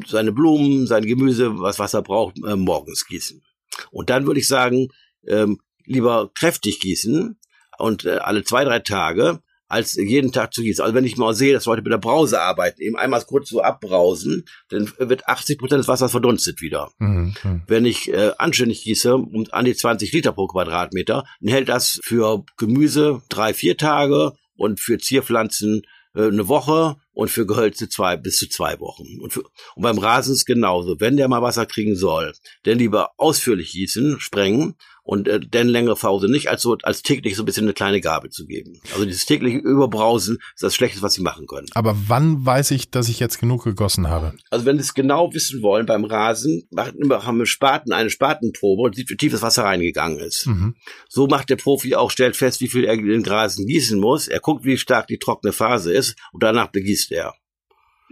seine 0.06 0.32
Blumen, 0.32 0.86
sein 0.86 1.06
Gemüse, 1.06 1.58
was 1.60 1.78
Wasser 1.78 2.02
braucht, 2.02 2.36
äh, 2.46 2.56
morgens 2.56 3.06
gießen. 3.06 3.42
Und 3.90 4.10
dann 4.10 4.26
würde 4.26 4.40
ich 4.40 4.48
sagen, 4.48 4.88
ähm, 5.26 5.60
lieber 5.84 6.30
kräftig 6.34 6.80
gießen 6.80 7.38
und 7.78 8.04
äh, 8.04 8.18
alle 8.18 8.44
zwei, 8.44 8.64
drei 8.64 8.80
Tage 8.80 9.40
als 9.72 9.94
jeden 9.94 10.32
Tag 10.32 10.52
zu 10.52 10.62
gießen. 10.62 10.84
Also 10.84 10.94
wenn 10.94 11.06
ich 11.06 11.16
mal 11.16 11.34
sehe, 11.34 11.54
dass 11.54 11.64
Leute 11.64 11.80
mit 11.80 11.90
der 11.90 11.98
Brause 11.98 12.42
arbeiten, 12.42 12.82
eben 12.82 12.96
einmal 12.96 13.22
kurz 13.22 13.48
so 13.48 13.62
abbrausen, 13.62 14.44
dann 14.68 14.92
wird 14.98 15.26
80 15.26 15.58
Prozent 15.58 15.80
des 15.80 15.88
Wassers 15.88 16.10
verdunstet 16.10 16.60
wieder. 16.60 16.90
Mhm. 16.98 17.34
Wenn 17.66 17.86
ich 17.86 18.12
äh, 18.12 18.32
anständig 18.36 18.84
gieße, 18.84 19.16
um 19.16 19.46
an 19.50 19.64
die 19.64 19.74
20 19.74 20.12
Liter 20.12 20.32
pro 20.32 20.46
Quadratmeter, 20.46 21.24
dann 21.40 21.50
hält 21.50 21.70
das 21.70 22.00
für 22.04 22.44
Gemüse 22.58 23.22
drei, 23.30 23.54
vier 23.54 23.78
Tage 23.78 24.32
und 24.56 24.78
für 24.78 24.98
Zierpflanzen 24.98 25.82
äh, 26.14 26.26
eine 26.26 26.48
Woche 26.48 26.96
und 27.14 27.30
für 27.30 27.46
Gehölze 27.46 27.88
zwei 27.88 28.18
bis 28.18 28.36
zu 28.36 28.50
zwei 28.50 28.78
Wochen. 28.78 29.20
Und, 29.20 29.32
für, 29.32 29.42
und 29.74 29.82
beim 29.82 29.98
Rasen 29.98 30.34
ist 30.34 30.44
genauso. 30.44 31.00
Wenn 31.00 31.16
der 31.16 31.28
mal 31.28 31.40
Wasser 31.40 31.64
kriegen 31.64 31.96
soll, 31.96 32.34
dann 32.64 32.78
lieber 32.78 33.12
ausführlich 33.16 33.72
gießen, 33.72 34.20
sprengen 34.20 34.74
und 35.04 35.28
äh, 35.28 35.40
denn 35.40 35.68
längere 35.68 35.96
Pause 35.96 36.30
nicht, 36.30 36.48
als 36.48 36.62
so 36.62 36.76
als 36.82 37.02
täglich 37.02 37.36
so 37.36 37.42
ein 37.42 37.46
bisschen 37.46 37.64
eine 37.64 37.72
kleine 37.72 38.00
Gabe 38.00 38.30
zu 38.30 38.46
geben. 38.46 38.80
Also 38.92 39.04
dieses 39.04 39.26
tägliche 39.26 39.58
Überbrausen 39.58 40.38
ist 40.54 40.62
das 40.62 40.74
Schlechteste, 40.74 41.02
was 41.02 41.14
sie 41.14 41.22
machen 41.22 41.46
können. 41.46 41.66
Aber 41.74 41.96
wann 42.06 42.44
weiß 42.44 42.70
ich, 42.70 42.90
dass 42.90 43.08
ich 43.08 43.18
jetzt 43.18 43.40
genug 43.40 43.64
gegossen 43.64 44.08
habe? 44.08 44.34
Also 44.50 44.64
wenn 44.64 44.76
Sie 44.76 44.82
es 44.82 44.94
genau 44.94 45.32
wissen 45.32 45.62
wollen, 45.62 45.86
beim 45.86 46.04
Rasen 46.04 46.66
machen 46.70 47.08
wir, 47.08 47.26
haben 47.26 47.38
wir 47.38 47.46
Spaten, 47.46 47.92
eine 47.92 48.10
Spatenprobe 48.10 48.82
und 48.82 48.94
sieht, 48.94 49.10
wie 49.10 49.16
tief 49.16 49.32
das 49.32 49.42
Wasser 49.42 49.64
reingegangen 49.64 50.18
ist. 50.18 50.46
Mhm. 50.46 50.76
So 51.08 51.26
macht 51.26 51.50
der 51.50 51.56
Profi 51.56 51.94
auch, 51.94 52.10
stellt 52.10 52.36
fest, 52.36 52.60
wie 52.60 52.68
viel 52.68 52.84
er 52.84 52.94
in 52.94 53.06
den 53.06 53.26
Rasen 53.26 53.66
gießen 53.66 53.98
muss. 53.98 54.28
Er 54.28 54.40
guckt, 54.40 54.64
wie 54.64 54.78
stark 54.78 55.08
die 55.08 55.18
trockene 55.18 55.52
Phase 55.52 55.92
ist 55.92 56.16
und 56.32 56.42
danach 56.42 56.68
begießt 56.68 57.12
er. 57.12 57.34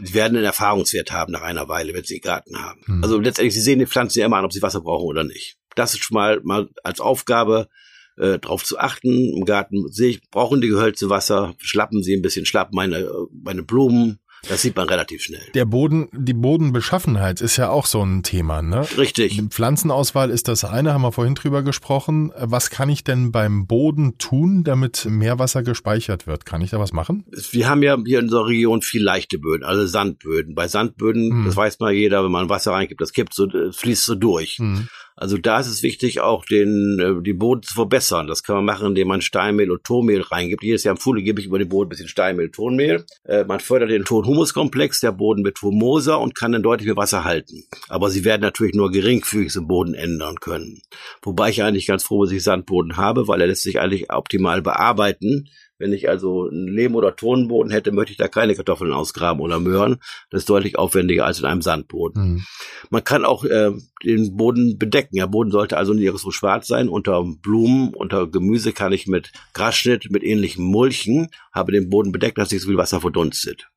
Sie 0.02 0.14
werden 0.14 0.36
einen 0.36 0.46
Erfahrungswert 0.46 1.12
haben 1.12 1.30
nach 1.30 1.42
einer 1.42 1.68
Weile, 1.68 1.92
wenn 1.92 2.04
Sie 2.04 2.20
Garten 2.20 2.56
haben. 2.56 2.80
Mhm. 2.86 3.04
Also 3.04 3.20
letztendlich, 3.20 3.54
Sie 3.54 3.60
sehen 3.60 3.78
die 3.78 3.86
Pflanzen 3.86 4.20
ja 4.20 4.26
immer 4.26 4.38
an, 4.38 4.46
ob 4.46 4.52
sie 4.52 4.62
Wasser 4.62 4.80
brauchen 4.80 5.06
oder 5.06 5.24
nicht 5.24 5.59
das 5.76 5.94
ist 5.94 6.04
schon 6.04 6.14
mal, 6.14 6.40
mal 6.42 6.68
als 6.82 7.00
Aufgabe 7.00 7.68
äh, 8.16 8.38
darauf 8.38 8.64
zu 8.64 8.78
achten. 8.78 9.36
Im 9.36 9.44
Garten 9.44 9.88
sehe 9.90 10.10
ich, 10.10 10.30
brauchen 10.30 10.60
die 10.60 10.68
Gehölze 10.68 11.10
Wasser, 11.10 11.54
schlappen 11.58 12.02
sie 12.02 12.14
ein 12.14 12.22
bisschen, 12.22 12.46
schlappen 12.46 12.76
meine, 12.76 13.08
meine 13.32 13.62
Blumen, 13.62 14.20
Das 14.48 14.62
sieht 14.62 14.74
man 14.74 14.88
relativ 14.88 15.22
schnell. 15.22 15.42
Der 15.54 15.66
Boden, 15.66 16.08
die 16.12 16.32
Bodenbeschaffenheit 16.32 17.40
ist 17.40 17.56
ja 17.58 17.68
auch 17.68 17.84
so 17.84 18.02
ein 18.02 18.22
Thema, 18.22 18.62
ne? 18.62 18.86
Richtig. 18.96 19.36
Die 19.36 19.42
Pflanzenauswahl 19.42 20.30
ist 20.30 20.48
das 20.48 20.64
eine, 20.64 20.94
haben 20.94 21.02
wir 21.02 21.12
vorhin 21.12 21.34
drüber 21.34 21.62
gesprochen. 21.62 22.32
Was 22.36 22.70
kann 22.70 22.88
ich 22.88 23.04
denn 23.04 23.32
beim 23.32 23.66
Boden 23.66 24.16
tun, 24.16 24.64
damit 24.64 25.06
mehr 25.08 25.38
Wasser 25.38 25.62
gespeichert 25.62 26.26
wird? 26.26 26.46
Kann 26.46 26.62
ich 26.62 26.70
da 26.70 26.78
was 26.78 26.92
machen? 26.92 27.26
Wir 27.50 27.68
haben 27.68 27.82
ja 27.82 27.98
hier 28.04 28.20
in 28.20 28.26
unserer 28.26 28.46
Region 28.46 28.80
viel 28.80 29.02
leichte 29.02 29.38
Böden, 29.38 29.64
also 29.64 29.86
Sandböden. 29.86 30.54
Bei 30.54 30.68
Sandböden, 30.68 31.30
hm. 31.30 31.44
das 31.44 31.56
weiß 31.56 31.78
mal 31.80 31.92
jeder, 31.92 32.24
wenn 32.24 32.32
man 32.32 32.48
Wasser 32.48 32.72
reingibt, 32.72 33.00
das 33.00 33.12
kippt 33.12 33.34
so, 33.34 33.46
fließt 33.70 34.04
so 34.04 34.14
durch. 34.14 34.56
Hm. 34.58 34.88
Also 35.16 35.36
da 35.36 35.60
ist 35.60 35.66
es 35.66 35.82
wichtig, 35.82 36.20
auch 36.20 36.44
den, 36.44 36.98
äh, 36.98 37.22
die 37.22 37.32
Boden 37.32 37.62
zu 37.62 37.74
verbessern. 37.74 38.26
Das 38.26 38.42
kann 38.42 38.56
man 38.56 38.64
machen, 38.64 38.88
indem 38.88 39.08
man 39.08 39.20
Steinmehl 39.20 39.70
und 39.70 39.84
Tonmehl 39.84 40.22
reingibt. 40.22 40.62
Jedes 40.62 40.84
Jahr 40.84 40.94
im 40.94 41.00
Frühling 41.00 41.24
gebe 41.24 41.40
ich 41.40 41.46
über 41.46 41.58
den 41.58 41.68
Boden 41.68 41.86
ein 41.86 41.90
bisschen 41.90 42.08
Steinmehl, 42.08 42.50
Tonmehl. 42.50 43.04
Äh, 43.24 43.44
man 43.44 43.60
fördert 43.60 43.90
den 43.90 44.04
Ton-Humus-Komplex, 44.04 45.00
der 45.00 45.12
Boden 45.12 45.44
wird 45.44 45.60
humoser 45.62 46.20
und 46.20 46.34
kann 46.34 46.52
dann 46.52 46.62
deutlich 46.62 46.86
mehr 46.86 46.96
Wasser 46.96 47.24
halten. 47.24 47.64
Aber 47.88 48.10
sie 48.10 48.24
werden 48.24 48.42
natürlich 48.42 48.74
nur 48.74 48.90
geringfügig 48.90 49.54
im 49.56 49.66
Boden 49.66 49.94
ändern 49.94 50.36
können. 50.40 50.80
Wobei 51.22 51.50
ich 51.50 51.62
eigentlich 51.62 51.86
ganz 51.86 52.02
froh, 52.02 52.24
dass 52.24 52.32
ich 52.32 52.42
Sandboden 52.42 52.96
habe, 52.96 53.28
weil 53.28 53.40
er 53.40 53.46
lässt 53.46 53.62
sich 53.62 53.80
eigentlich 53.80 54.10
optimal 54.12 54.62
bearbeiten 54.62 55.48
wenn 55.80 55.94
ich 55.94 56.08
also 56.08 56.48
einen 56.48 56.68
Lehm- 56.68 56.94
oder 56.94 57.16
Tonboden 57.16 57.72
hätte, 57.72 57.90
möchte 57.90 58.12
ich 58.12 58.18
da 58.18 58.28
keine 58.28 58.54
Kartoffeln 58.54 58.92
ausgraben 58.92 59.40
oder 59.40 59.58
Möhren. 59.58 59.98
Das 60.30 60.42
ist 60.42 60.50
deutlich 60.50 60.78
aufwendiger 60.78 61.24
als 61.24 61.40
in 61.40 61.46
einem 61.46 61.62
Sandboden. 61.62 62.22
Mhm. 62.22 62.44
Man 62.90 63.02
kann 63.02 63.24
auch 63.24 63.44
äh, 63.44 63.72
den 64.04 64.36
Boden 64.36 64.78
bedecken. 64.78 65.16
Der 65.16 65.26
Boden 65.26 65.50
sollte 65.50 65.78
also 65.78 65.94
nicht 65.94 66.16
so 66.18 66.30
schwarz 66.30 66.66
sein. 66.66 66.90
Unter 66.90 67.24
Blumen, 67.24 67.94
unter 67.94 68.26
Gemüse 68.26 68.72
kann 68.72 68.92
ich 68.92 69.06
mit 69.06 69.32
Grasschnitt, 69.54 70.10
mit 70.10 70.22
ähnlichen 70.22 70.64
Mulchen, 70.64 71.28
habe 71.50 71.72
den 71.72 71.88
Boden 71.88 72.12
bedeckt, 72.12 72.36
dass 72.36 72.50
nicht 72.50 72.60
so 72.60 72.68
viel 72.68 72.76
Wasser 72.76 73.00
verdunstet. 73.00 73.70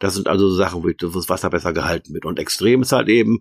Das 0.00 0.14
sind 0.14 0.28
also 0.28 0.48
so 0.48 0.56
Sachen, 0.56 0.82
wo 0.82 0.88
das 0.88 1.28
Wasser 1.28 1.50
besser 1.50 1.72
gehalten 1.72 2.14
wird. 2.14 2.24
Und 2.24 2.38
extrem 2.38 2.82
ist 2.82 2.92
halt 2.92 3.08
eben, 3.08 3.40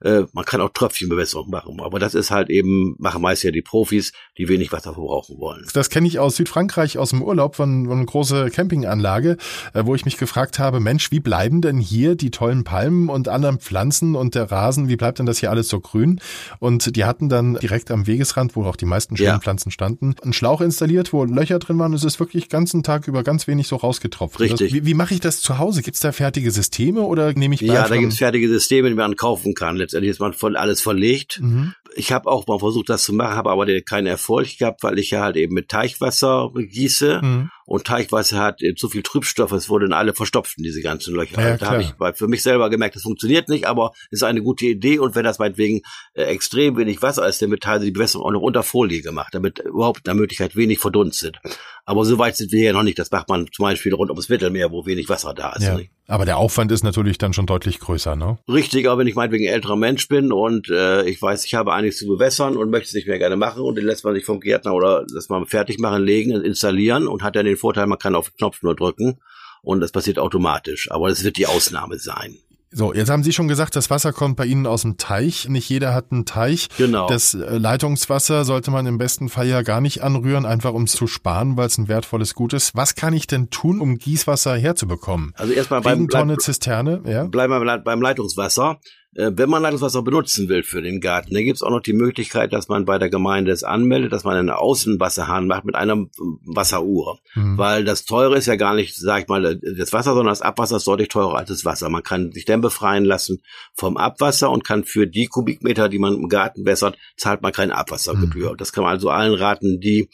äh, 0.00 0.22
man 0.32 0.44
kann 0.44 0.60
auch 0.60 0.70
Tröpfchenbewässerung 0.70 1.50
machen, 1.50 1.80
aber 1.80 1.98
das 1.98 2.14
ist 2.14 2.30
halt 2.30 2.50
eben, 2.50 2.94
machen 2.98 3.22
meist 3.22 3.42
ja 3.42 3.50
die 3.50 3.62
Profis, 3.62 4.12
die 4.38 4.48
wenig 4.48 4.72
Wasser 4.72 4.94
verbrauchen 4.94 5.38
wollen. 5.38 5.64
Das 5.72 5.90
kenne 5.90 6.06
ich 6.06 6.18
aus 6.18 6.36
Südfrankreich, 6.36 6.98
aus 6.98 7.10
dem 7.10 7.22
Urlaub 7.22 7.56
von, 7.56 7.86
von 7.86 7.98
einer 7.98 8.06
großen 8.06 8.50
Campinganlage, 8.50 9.36
äh, 9.72 9.84
wo 9.84 9.94
ich 9.94 10.04
mich 10.04 10.18
gefragt 10.18 10.58
habe, 10.58 10.80
Mensch, 10.80 11.10
wie 11.10 11.20
bleiben 11.20 11.60
denn 11.60 11.78
hier 11.78 12.14
die 12.14 12.30
tollen 12.30 12.64
Palmen 12.64 13.08
und 13.08 13.28
anderen 13.28 13.58
Pflanzen 13.58 14.14
und 14.14 14.34
der 14.34 14.50
Rasen, 14.50 14.88
wie 14.88 14.96
bleibt 14.96 15.18
denn 15.18 15.26
das 15.26 15.38
hier 15.38 15.50
alles 15.50 15.68
so 15.68 15.80
grün? 15.80 16.20
Und 16.58 16.96
die 16.96 17.04
hatten 17.04 17.28
dann 17.28 17.54
direkt 17.54 17.90
am 17.90 18.06
Wegesrand, 18.06 18.56
wo 18.56 18.64
auch 18.64 18.76
die 18.76 18.86
meisten 18.86 19.16
schönen 19.16 19.28
ja. 19.28 19.40
Pflanzen 19.40 19.70
standen, 19.70 20.14
einen 20.22 20.32
Schlauch 20.32 20.60
installiert, 20.60 21.12
wo 21.12 21.24
Löcher 21.24 21.58
drin 21.58 21.78
waren. 21.78 21.92
Es 21.94 22.04
ist 22.04 22.20
wirklich 22.20 22.48
ganzen 22.48 22.82
Tag 22.82 23.08
über 23.08 23.22
ganz 23.22 23.46
wenig 23.46 23.68
so 23.68 23.76
rausgetropft. 23.76 24.40
Richtig. 24.40 24.70
Das, 24.70 24.74
wie, 24.74 24.86
wie 24.86 24.94
mache 24.94 25.14
ich 25.14 25.20
das 25.20 25.40
zu 25.40 25.58
Hause? 25.58 25.82
Gibt 25.82 25.94
es 25.94 26.00
da 26.00 26.12
fertige 26.12 26.50
Systeme 26.50 27.02
oder 27.02 27.32
nehme 27.32 27.54
ich 27.54 27.60
Ja, 27.60 27.88
da 27.88 27.96
gibt 27.96 28.12
es 28.12 28.18
fertige 28.18 28.48
Systeme, 28.48 28.88
die 28.88 28.94
man 28.94 29.16
kaufen 29.16 29.54
kann 29.54 29.76
letztendlich 29.84 30.10
ist 30.10 30.20
man 30.20 30.32
voll 30.32 30.56
alles 30.56 30.80
verlegt. 30.80 31.40
Mhm. 31.40 31.74
Ich 31.94 32.12
habe 32.12 32.28
auch 32.28 32.46
mal 32.46 32.58
versucht, 32.58 32.88
das 32.88 33.04
zu 33.04 33.12
machen, 33.12 33.36
habe 33.36 33.50
aber 33.50 33.66
keinen 33.82 34.06
Erfolg 34.06 34.58
gehabt, 34.58 34.82
weil 34.82 34.98
ich 34.98 35.10
ja 35.10 35.22
halt 35.22 35.36
eben 35.36 35.54
mit 35.54 35.68
Teichwasser 35.68 36.50
gieße. 36.54 37.20
Mhm. 37.22 37.50
Und 37.66 37.84
Teichwasser 37.84 38.38
hat 38.38 38.60
zu 38.76 38.88
viel 38.88 39.02
Trübstoff, 39.02 39.52
es 39.52 39.68
wurden 39.68 39.92
alle 39.92 40.14
verstopft 40.14 40.58
in 40.58 40.64
diese 40.64 40.82
ganzen 40.82 41.14
Löcher. 41.14 41.40
Ja, 41.40 41.56
da 41.56 41.70
habe 41.70 41.82
ich 41.82 42.18
für 42.18 42.28
mich 42.28 42.42
selber 42.42 42.70
gemerkt, 42.70 42.96
das 42.96 43.02
funktioniert 43.02 43.48
nicht, 43.48 43.66
aber 43.66 43.92
es 44.10 44.18
ist 44.18 44.22
eine 44.22 44.42
gute 44.42 44.66
Idee. 44.66 44.98
Und 44.98 45.14
wenn 45.14 45.24
das 45.24 45.38
meinetwegen 45.38 45.80
äh, 46.14 46.24
extrem 46.24 46.76
wenig 46.76 47.00
Wasser 47.02 47.26
ist, 47.26 47.40
dann 47.40 47.50
wird 47.50 47.62
teilweise 47.62 47.86
die 47.86 47.90
Bewässerung 47.90 48.26
auch 48.26 48.32
noch 48.32 48.42
unter 48.42 48.62
Folie 48.62 49.02
gemacht, 49.02 49.34
damit 49.34 49.60
überhaupt 49.60 50.06
der 50.06 50.14
Möglichkeit 50.14 50.56
wenig 50.56 50.78
verdunstet. 50.78 51.38
Aber 51.86 52.04
so 52.04 52.18
weit 52.18 52.36
sind 52.36 52.52
wir 52.52 52.62
ja 52.62 52.72
noch 52.72 52.82
nicht. 52.82 52.98
Das 52.98 53.10
macht 53.10 53.28
man 53.28 53.46
zum 53.52 53.64
Beispiel 53.64 53.92
rund 53.92 54.10
ums 54.10 54.28
Mittelmeer, 54.28 54.70
wo 54.70 54.86
wenig 54.86 55.08
Wasser 55.08 55.34
da 55.34 55.52
ist. 55.52 55.64
Ja, 55.64 55.78
aber 56.06 56.24
der 56.24 56.36
Aufwand 56.36 56.70
ist 56.72 56.82
natürlich 56.82 57.18
dann 57.18 57.32
schon 57.32 57.46
deutlich 57.46 57.80
größer, 57.80 58.16
ne? 58.16 58.38
Richtig, 58.48 58.86
aber 58.86 58.98
wenn 59.00 59.06
ich 59.06 59.14
meinetwegen 59.14 59.46
älterer 59.46 59.76
Mensch 59.76 60.08
bin 60.08 60.32
und 60.32 60.68
äh, 60.68 61.04
ich 61.04 61.20
weiß, 61.20 61.44
ich 61.44 61.54
habe 61.54 61.72
einiges 61.72 61.98
zu 61.98 62.06
bewässern 62.06 62.56
und 62.56 62.70
möchte 62.70 62.88
es 62.88 62.94
nicht 62.94 63.06
mehr 63.06 63.18
gerne 63.18 63.36
machen 63.36 63.62
und 63.62 63.76
den 63.76 63.86
lässt 63.86 64.04
man 64.04 64.14
sich 64.14 64.24
vom 64.24 64.40
Gärtner 64.40 64.74
oder 64.74 65.04
lässt 65.10 65.30
man 65.30 65.46
fertig 65.46 65.78
machen, 65.78 66.02
legen, 66.02 66.32
installieren 66.32 67.06
und 67.06 67.22
hat 67.22 67.36
dann 67.36 67.46
den 67.46 67.53
Vorteil, 67.56 67.86
man 67.86 67.98
kann 67.98 68.14
auf 68.14 68.30
den 68.30 68.36
Knopf 68.36 68.62
nur 68.62 68.74
drücken 68.74 69.20
und 69.62 69.80
das 69.80 69.92
passiert 69.92 70.18
automatisch. 70.18 70.90
Aber 70.90 71.08
das 71.08 71.24
wird 71.24 71.36
die 71.36 71.46
Ausnahme 71.46 71.98
sein. 71.98 72.38
So, 72.76 72.92
jetzt 72.92 73.08
haben 73.08 73.22
Sie 73.22 73.32
schon 73.32 73.46
gesagt, 73.46 73.76
das 73.76 73.88
Wasser 73.88 74.12
kommt 74.12 74.36
bei 74.36 74.46
Ihnen 74.46 74.66
aus 74.66 74.82
dem 74.82 74.96
Teich. 74.96 75.48
Nicht 75.48 75.68
jeder 75.68 75.94
hat 75.94 76.10
einen 76.10 76.26
Teich. 76.26 76.68
Genau. 76.76 77.06
Das 77.06 77.32
äh, 77.32 77.56
Leitungswasser 77.56 78.44
sollte 78.44 78.72
man 78.72 78.84
im 78.86 78.98
besten 78.98 79.28
Fall 79.28 79.46
ja 79.46 79.62
gar 79.62 79.80
nicht 79.80 80.02
anrühren, 80.02 80.44
einfach 80.44 80.72
um 80.72 80.82
es 80.82 80.92
zu 80.92 81.06
sparen, 81.06 81.56
weil 81.56 81.68
es 81.68 81.78
ein 81.78 81.86
wertvolles 81.86 82.34
Gut 82.34 82.52
ist. 82.52 82.74
Was 82.74 82.96
kann 82.96 83.14
ich 83.14 83.28
denn 83.28 83.48
tun, 83.50 83.80
um 83.80 83.96
Gießwasser 83.98 84.56
herzubekommen? 84.56 85.32
Also 85.36 85.52
erstmal 85.52 85.82
beim 85.82 86.08
Tonne 86.08 86.36
Zisterne, 86.38 87.00
ja. 87.06 87.26
Bleiben 87.26 87.52
wir 87.52 87.78
beim 87.78 88.02
Leitungswasser. 88.02 88.80
Äh, 89.14 89.32
wenn 89.34 89.50
man 89.50 89.62
Leitungswasser 89.62 90.02
benutzen 90.02 90.48
will 90.48 90.62
für 90.62 90.82
den 90.82 91.00
Garten, 91.00 91.34
dann 91.34 91.44
gibt 91.44 91.56
es 91.56 91.62
auch 91.62 91.70
noch 91.70 91.80
die 91.80 91.92
Möglichkeit, 91.92 92.52
dass 92.52 92.68
man 92.68 92.84
bei 92.84 92.98
der 92.98 93.10
Gemeinde 93.10 93.52
es 93.52 93.62
anmeldet, 93.62 94.12
dass 94.12 94.24
man 94.24 94.36
einen 94.36 94.50
Außenwasserhahn 94.50 95.46
macht 95.46 95.64
mit 95.64 95.74
einer 95.74 96.06
Wasseruhr. 96.44 97.18
Mhm. 97.34 97.58
Weil 97.58 97.84
das 97.84 98.04
teure 98.04 98.36
ist 98.36 98.46
ja 98.46 98.56
gar 98.56 98.74
nicht, 98.74 98.96
sag 98.96 99.22
ich 99.22 99.28
mal, 99.28 99.56
das 99.56 99.92
Wasser, 99.92 100.14
sondern 100.14 100.32
das 100.32 100.42
Abwasser 100.42 100.76
ist 100.76 100.86
deutlich 100.86 101.08
teurer 101.08 101.36
als 101.36 101.48
das 101.48 101.64
Wasser. 101.64 101.88
Man 101.88 102.02
kann 102.02 102.32
sich 102.32 102.44
dann 102.44 102.60
befreien 102.60 103.04
lassen 103.04 103.42
vom 103.74 103.96
Abwasser 103.96 104.50
und 104.50 104.64
kann 104.64 104.84
für 104.84 105.06
die 105.06 105.26
Kubikmeter, 105.26 105.88
die 105.88 105.98
man 105.98 106.14
im 106.14 106.28
Garten 106.28 106.64
wässert, 106.64 106.96
zahlt 107.16 107.42
man 107.42 107.52
keine 107.52 107.76
Abwassergebühr. 107.76 108.52
Mhm. 108.52 108.56
Das 108.56 108.72
kann 108.72 108.84
man 108.84 108.92
also 108.92 109.10
allen 109.10 109.34
raten, 109.34 109.80
die 109.80 110.08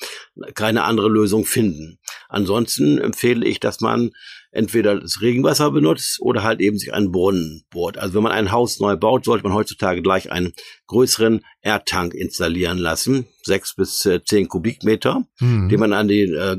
keine 0.55 0.85
andere 0.85 1.09
Lösung 1.09 1.45
finden. 1.45 2.00
Ansonsten 2.31 2.99
empfehle 2.99 3.47
ich, 3.47 3.61
dass 3.61 3.81
man 3.81 4.13
entweder 4.53 4.99
das 4.99 5.21
Regenwasser 5.21 5.71
benutzt 5.71 6.21
oder 6.21 6.43
halt 6.43 6.61
eben 6.61 6.79
sich 6.79 6.95
einen 6.95 7.13
Brunnen 7.13 7.65
bohrt. 7.71 7.99
Also 7.99 8.15
wenn 8.15 8.23
man 8.23 8.33
ein 8.33 8.53
Haus 8.53 8.81
neu 8.81 8.97
baut, 8.97 9.25
sollte 9.25 9.45
man 9.45 9.55
heutzutage 9.55 10.01
gleich 10.01 10.31
einen 10.31 10.53
größeren 10.87 11.45
Erdtank 11.61 12.15
installieren 12.15 12.79
lassen, 12.79 13.27
sechs 13.43 13.75
bis 13.75 14.07
äh, 14.07 14.23
zehn 14.25 14.49
Kubikmeter, 14.49 15.27
mhm. 15.41 15.69
den 15.69 15.81
man 15.81 15.93
an 15.93 16.09
die 16.09 16.23
äh, 16.23 16.59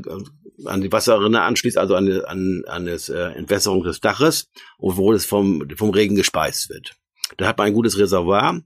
an 0.64 0.80
die 0.80 0.92
Wasserrinne 0.92 1.42
anschließt, 1.42 1.78
also 1.78 1.96
an, 1.96 2.08
an, 2.22 2.62
an 2.66 2.86
das 2.86 3.08
äh, 3.08 3.18
Entwässerung 3.18 3.82
des 3.82 4.00
Daches, 4.00 4.48
wo 4.78 5.12
es 5.12 5.24
vom, 5.24 5.66
vom 5.76 5.90
Regen 5.90 6.14
gespeist 6.14 6.70
wird. 6.70 6.94
Da 7.36 7.46
hat 7.48 7.58
man 7.58 7.68
ein 7.68 7.72
gutes 7.72 7.98
Reservoir. 7.98 8.60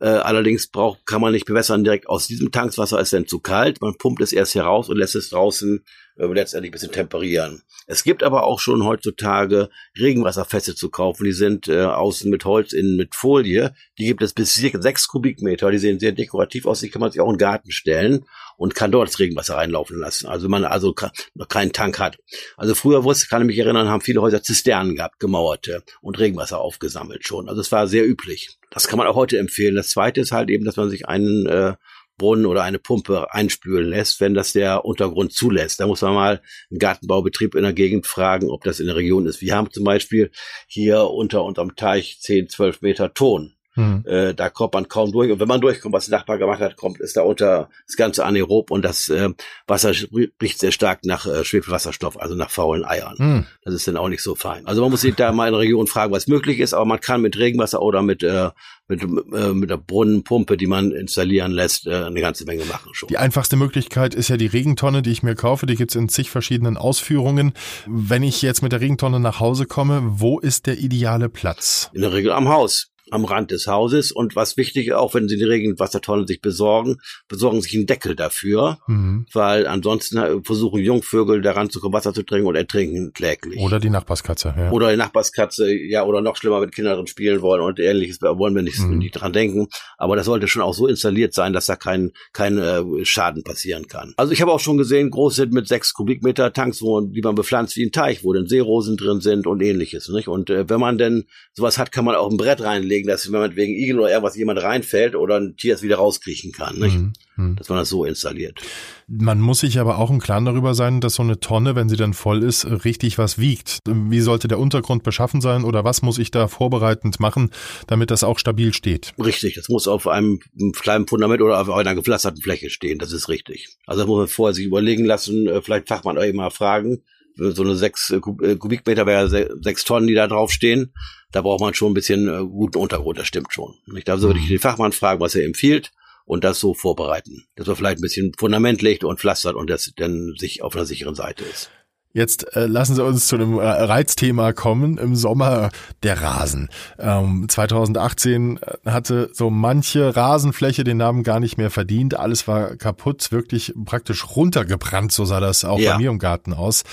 Äh, 0.00 0.08
allerdings 0.08 0.68
braucht, 0.68 1.04
kann 1.04 1.20
man 1.20 1.32
nicht 1.32 1.46
bewässern 1.46 1.84
direkt 1.84 2.08
aus 2.08 2.26
diesem 2.26 2.52
Tankswasser, 2.52 3.00
ist 3.00 3.12
dann 3.12 3.26
zu 3.26 3.40
kalt. 3.40 3.80
Man 3.80 3.96
pumpt 3.96 4.22
es 4.22 4.32
erst 4.32 4.54
heraus 4.54 4.88
und 4.88 4.96
lässt 4.96 5.14
es 5.14 5.30
draußen 5.30 5.84
letztendlich 6.20 6.70
ein 6.70 6.72
bisschen 6.72 6.92
temperieren. 6.92 7.62
Es 7.86 8.04
gibt 8.04 8.22
aber 8.22 8.44
auch 8.44 8.60
schon 8.60 8.84
heutzutage 8.84 9.70
Regenwasserfässer 9.98 10.76
zu 10.76 10.90
kaufen. 10.90 11.24
Die 11.24 11.32
sind 11.32 11.68
äh, 11.68 11.82
außen 11.82 12.30
mit 12.30 12.44
Holz, 12.44 12.72
innen 12.72 12.96
mit 12.96 13.14
Folie. 13.14 13.74
Die 13.98 14.06
gibt 14.06 14.22
es 14.22 14.32
bis 14.32 14.54
sechs 14.54 15.08
Kubikmeter. 15.08 15.70
Die 15.70 15.78
sehen 15.78 15.98
sehr 15.98 16.12
dekorativ 16.12 16.66
aus. 16.66 16.80
Die 16.80 16.90
kann 16.90 17.00
man 17.00 17.10
sich 17.10 17.20
auch 17.20 17.28
in 17.28 17.34
den 17.34 17.38
Garten 17.38 17.70
stellen 17.70 18.24
und 18.56 18.74
kann 18.74 18.92
dort 18.92 19.08
das 19.08 19.18
Regenwasser 19.18 19.56
reinlaufen 19.56 19.98
lassen. 19.98 20.26
Also 20.26 20.44
wenn 20.44 20.50
man 20.50 20.64
also 20.64 20.94
noch 21.34 21.48
keinen 21.48 21.72
Tank 21.72 21.98
hat. 21.98 22.18
Also 22.56 22.74
früher 22.74 23.04
wusste, 23.04 23.26
kann 23.26 23.42
ich 23.42 23.46
mich 23.46 23.58
erinnern, 23.58 23.88
haben 23.88 24.02
viele 24.02 24.20
Häuser 24.20 24.42
Zisternen 24.42 24.96
gehabt, 24.96 25.18
gemauerte 25.18 25.82
und 26.02 26.18
Regenwasser 26.18 26.60
aufgesammelt 26.60 27.26
schon. 27.26 27.48
Also 27.48 27.60
es 27.60 27.72
war 27.72 27.86
sehr 27.86 28.06
üblich. 28.06 28.58
Das 28.70 28.86
kann 28.86 28.98
man 28.98 29.06
auch 29.06 29.16
heute 29.16 29.38
empfehlen. 29.38 29.74
Das 29.74 29.90
zweite 29.90 30.20
ist 30.20 30.30
halt 30.30 30.50
eben, 30.50 30.64
dass 30.64 30.76
man 30.76 30.90
sich 30.90 31.08
einen 31.08 31.46
äh, 31.46 31.74
Brunnen 32.20 32.44
oder 32.44 32.62
eine 32.62 32.78
Pumpe 32.78 33.32
einspülen 33.32 33.88
lässt, 33.88 34.20
wenn 34.20 34.34
das 34.34 34.52
der 34.52 34.84
Untergrund 34.84 35.32
zulässt. 35.32 35.80
Da 35.80 35.86
muss 35.86 36.02
man 36.02 36.14
mal 36.14 36.42
einen 36.70 36.78
Gartenbaubetrieb 36.78 37.54
in 37.54 37.62
der 37.62 37.72
Gegend 37.72 38.06
fragen, 38.06 38.50
ob 38.50 38.62
das 38.62 38.78
in 38.78 38.86
der 38.86 38.96
Region 38.96 39.26
ist. 39.26 39.40
Wir 39.40 39.56
haben 39.56 39.70
zum 39.70 39.84
Beispiel 39.84 40.30
hier 40.68 41.04
unter 41.04 41.42
unserem 41.42 41.76
Teich 41.76 42.18
10, 42.20 42.50
12 42.50 42.82
Meter 42.82 43.14
Ton. 43.14 43.54
Mhm. 43.80 44.04
Äh, 44.06 44.34
da 44.34 44.50
kommt 44.50 44.74
man 44.74 44.88
kaum 44.88 45.12
durch. 45.12 45.30
Und 45.30 45.40
wenn 45.40 45.48
man 45.48 45.60
durchkommt, 45.60 45.94
was 45.94 46.06
der 46.06 46.18
Nachbar 46.18 46.38
gemacht 46.38 46.60
hat, 46.60 46.76
kommt, 46.76 47.00
ist 47.00 47.16
da 47.16 47.22
unter 47.22 47.68
das 47.86 47.96
ganze 47.96 48.24
anaerob 48.24 48.70
und 48.70 48.84
das 48.84 49.08
äh, 49.08 49.30
Wasser 49.66 49.92
riecht 50.40 50.58
sehr 50.58 50.72
stark 50.72 51.04
nach 51.04 51.26
äh, 51.26 51.44
Schwefelwasserstoff, 51.44 52.20
also 52.20 52.34
nach 52.34 52.50
faulen 52.50 52.84
Eiern. 52.84 53.14
Mhm. 53.18 53.46
Das 53.62 53.74
ist 53.74 53.88
dann 53.88 53.96
auch 53.96 54.08
nicht 54.08 54.22
so 54.22 54.34
fein. 54.34 54.66
Also 54.66 54.82
man 54.82 54.90
muss 54.90 55.00
sich 55.00 55.14
da 55.14 55.32
mal 55.32 55.46
in 55.46 55.52
der 55.52 55.60
Region 55.60 55.86
fragen, 55.86 56.12
was 56.12 56.26
möglich 56.26 56.60
ist, 56.60 56.74
aber 56.74 56.84
man 56.84 57.00
kann 57.00 57.22
mit 57.22 57.38
Regenwasser 57.38 57.82
oder 57.82 58.02
mit, 58.02 58.22
äh, 58.22 58.50
mit, 58.88 59.02
äh, 59.02 59.52
mit 59.52 59.70
der 59.70 59.76
Brunnenpumpe, 59.76 60.56
die 60.56 60.66
man 60.66 60.92
installieren 60.92 61.52
lässt, 61.52 61.86
äh, 61.86 61.94
eine 61.94 62.20
ganze 62.20 62.44
Menge 62.44 62.64
machen 62.64 62.92
schon. 62.92 63.08
Die 63.08 63.18
einfachste 63.18 63.56
Möglichkeit 63.56 64.14
ist 64.14 64.28
ja 64.28 64.36
die 64.36 64.46
Regentonne, 64.46 65.02
die 65.02 65.10
ich 65.10 65.22
mir 65.22 65.34
kaufe. 65.34 65.66
Die 65.66 65.76
gibt's 65.76 65.94
in 65.94 66.08
zig 66.08 66.30
verschiedenen 66.30 66.76
Ausführungen. 66.76 67.52
Wenn 67.86 68.22
ich 68.22 68.42
jetzt 68.42 68.62
mit 68.62 68.72
der 68.72 68.80
Regentonne 68.80 69.20
nach 69.20 69.40
Hause 69.40 69.66
komme, 69.66 70.02
wo 70.04 70.38
ist 70.38 70.66
der 70.66 70.78
ideale 70.78 71.28
Platz? 71.28 71.90
In 71.92 72.02
der 72.02 72.12
Regel 72.12 72.32
am 72.32 72.48
Haus. 72.48 72.89
Am 73.10 73.24
Rand 73.24 73.50
des 73.50 73.66
Hauses. 73.66 74.12
Und 74.12 74.36
was 74.36 74.56
wichtig 74.56 74.88
ist, 74.88 74.94
auch 74.94 75.14
wenn 75.14 75.28
Sie 75.28 75.36
die 75.36 75.44
Regenwassertonne 75.44 76.26
sich 76.26 76.40
besorgen, 76.40 76.98
besorgen 77.28 77.60
sich 77.60 77.74
einen 77.74 77.86
Deckel 77.86 78.16
dafür, 78.16 78.78
mhm. 78.86 79.26
weil 79.32 79.66
ansonsten 79.66 80.18
äh, 80.18 80.42
versuchen 80.42 80.80
Jungvögel 80.80 81.42
daran 81.42 81.70
zu 81.70 81.80
kommen, 81.80 81.94
Wasser 81.94 82.14
zu 82.14 82.22
trinken 82.22 82.48
und 82.48 82.56
ertrinken 82.56 83.12
kläglich. 83.12 83.60
Oder 83.60 83.80
die 83.80 83.90
Nachbarskatze, 83.90 84.54
ja. 84.56 84.70
Oder 84.70 84.90
die 84.90 84.96
Nachbarskatze, 84.96 85.72
ja, 85.72 86.04
oder 86.04 86.20
noch 86.20 86.36
schlimmer, 86.36 86.60
mit 86.60 86.74
Kindern 86.74 87.06
spielen 87.06 87.42
wollen 87.42 87.62
und 87.62 87.78
ähnliches, 87.78 88.20
wollen 88.20 88.54
wir 88.54 88.62
nicht, 88.62 88.78
mhm. 88.78 88.98
nicht 88.98 89.12
dran 89.12 89.32
denken. 89.32 89.68
Aber 89.98 90.16
das 90.16 90.26
sollte 90.26 90.48
schon 90.48 90.62
auch 90.62 90.74
so 90.74 90.86
installiert 90.86 91.34
sein, 91.34 91.52
dass 91.52 91.66
da 91.66 91.76
kein, 91.76 92.12
kein 92.32 92.58
äh, 92.58 92.82
Schaden 93.04 93.42
passieren 93.42 93.86
kann. 93.86 94.14
Also 94.16 94.32
ich 94.32 94.42
habe 94.42 94.52
auch 94.52 94.60
schon 94.60 94.78
gesehen, 94.78 95.10
große 95.10 95.46
mit 95.46 95.68
sechs 95.68 95.92
Kubikmeter 95.94 96.52
Tanks, 96.52 96.82
wo 96.82 97.00
die 97.00 97.22
man 97.22 97.34
bepflanzt 97.34 97.76
wie 97.76 97.84
ein 97.84 97.92
Teich, 97.92 98.24
wo 98.24 98.32
dann 98.32 98.46
Seerosen 98.46 98.96
drin 98.96 99.20
sind 99.20 99.46
und 99.46 99.62
ähnliches. 99.62 100.08
Nicht? 100.08 100.28
Und 100.28 100.50
äh, 100.50 100.68
wenn 100.68 100.80
man 100.80 100.98
denn 100.98 101.24
sowas 101.52 101.78
hat, 101.78 101.92
kann 101.92 102.04
man 102.04 102.14
auch 102.14 102.30
ein 102.30 102.36
Brett 102.36 102.62
reinlegen, 102.62 102.99
dass 103.06 103.30
wenn 103.30 103.40
man 103.40 103.56
wegen 103.56 103.74
Igel 103.74 103.98
oder 103.98 104.10
irgendwas 104.10 104.36
jemand 104.36 104.62
reinfällt 104.62 105.14
oder 105.14 105.36
ein 105.36 105.56
Tier 105.56 105.74
es 105.74 105.82
wieder 105.82 105.96
rauskriechen 105.96 106.52
kann. 106.52 106.78
Nicht? 106.78 106.96
Mhm. 106.96 107.12
mhm. 107.36 107.56
Dass 107.56 107.68
man 107.68 107.78
das 107.78 107.88
so 107.88 108.04
installiert. 108.04 108.60
Man 109.08 109.40
muss 109.40 109.60
sich 109.60 109.78
aber 109.78 109.98
auch 109.98 110.10
im 110.10 110.20
Klaren 110.20 110.44
darüber 110.44 110.74
sein, 110.74 111.00
dass 111.00 111.14
so 111.14 111.22
eine 111.22 111.40
Tonne, 111.40 111.74
wenn 111.74 111.88
sie 111.88 111.96
dann 111.96 112.14
voll 112.14 112.42
ist, 112.42 112.64
richtig 112.84 113.18
was 113.18 113.38
wiegt. 113.38 113.80
Wie 113.88 114.20
sollte 114.20 114.46
der 114.46 114.58
Untergrund 114.58 115.02
beschaffen 115.02 115.40
sein 115.40 115.64
oder 115.64 115.84
was 115.84 116.02
muss 116.02 116.18
ich 116.18 116.30
da 116.30 116.46
vorbereitend 116.46 117.18
machen, 117.18 117.50
damit 117.86 118.10
das 118.10 118.22
auch 118.22 118.38
stabil 118.38 118.72
steht? 118.72 119.12
Richtig, 119.18 119.54
das 119.54 119.68
muss 119.68 119.88
auf 119.88 120.06
einem 120.06 120.40
kleinen 120.74 121.08
Fundament 121.08 121.42
oder 121.42 121.60
auf 121.60 121.70
einer 121.70 121.94
gepflasterten 121.94 122.40
Fläche 122.40 122.70
stehen, 122.70 122.98
das 122.98 123.12
ist 123.12 123.28
richtig. 123.28 123.68
Also 123.86 124.02
das 124.02 124.08
muss 124.08 124.18
man 124.18 124.28
vorher 124.28 124.54
sich 124.54 124.66
überlegen 124.66 125.04
lassen, 125.04 125.48
äh, 125.48 125.60
vielleicht 125.60 125.88
Fachmann 125.88 126.18
euch 126.18 126.32
mal 126.32 126.50
fragen, 126.50 127.02
so 127.36 127.62
eine 127.62 127.76
sechs 127.76 128.10
äh, 128.10 128.16
äh, 128.16 128.56
Kubikmeter 128.56 129.06
wäre 129.06 129.28
sechs 129.62 129.84
Tonnen, 129.84 130.06
die 130.06 130.14
da 130.14 130.26
draufstehen. 130.26 130.92
Da 131.32 131.42
braucht 131.42 131.60
man 131.60 131.74
schon 131.74 131.92
ein 131.92 131.94
bisschen 131.94 132.28
äh, 132.28 132.44
guten 132.44 132.78
Untergrund, 132.78 133.18
das 133.18 133.26
stimmt 133.26 133.52
schon. 133.52 133.74
Ich 133.96 134.04
glaube, 134.04 134.20
so 134.20 134.28
würde 134.28 134.40
ich 134.40 134.46
mhm. 134.46 134.54
den 134.54 134.58
Fachmann 134.58 134.92
fragen, 134.92 135.20
was 135.20 135.34
er 135.34 135.44
empfiehlt 135.44 135.92
und 136.24 136.44
das 136.44 136.60
so 136.60 136.74
vorbereiten. 136.74 137.44
Dass 137.56 137.66
man 137.66 137.76
vielleicht 137.76 137.98
ein 137.98 138.02
bisschen 138.02 138.32
Fundament 138.38 138.82
legt 138.82 139.04
und 139.04 139.20
pflastert 139.20 139.54
und 139.54 139.70
das 139.70 139.92
dann 139.96 140.34
sich 140.38 140.62
auf 140.62 140.74
einer 140.74 140.86
sicheren 140.86 141.14
Seite 141.14 141.44
ist. 141.44 141.70
Jetzt 142.12 142.56
äh, 142.56 142.66
lassen 142.66 142.96
Sie 142.96 143.04
uns 143.04 143.26
zu 143.26 143.36
einem 143.36 143.58
äh, 143.58 143.66
Reizthema 143.66 144.52
kommen. 144.52 144.98
Im 144.98 145.14
Sommer 145.14 145.70
der 146.02 146.20
Rasen. 146.20 146.68
Ähm, 146.98 147.46
2018 147.48 148.60
hatte 148.84 149.30
so 149.32 149.50
manche 149.50 150.16
Rasenfläche 150.16 150.84
den 150.84 150.96
Namen 150.96 151.22
gar 151.22 151.40
nicht 151.40 151.56
mehr 151.56 151.70
verdient. 151.70 152.14
Alles 152.18 152.48
war 152.48 152.76
kaputt, 152.76 153.30
wirklich 153.30 153.74
praktisch 153.84 154.36
runtergebrannt. 154.36 155.12
So 155.12 155.24
sah 155.24 155.40
das 155.40 155.64
auch 155.64 155.78
ja. 155.78 155.92
bei 155.92 155.98
mir 155.98 156.10
im 156.10 156.18
Garten 156.18 156.52
aus 156.52 156.84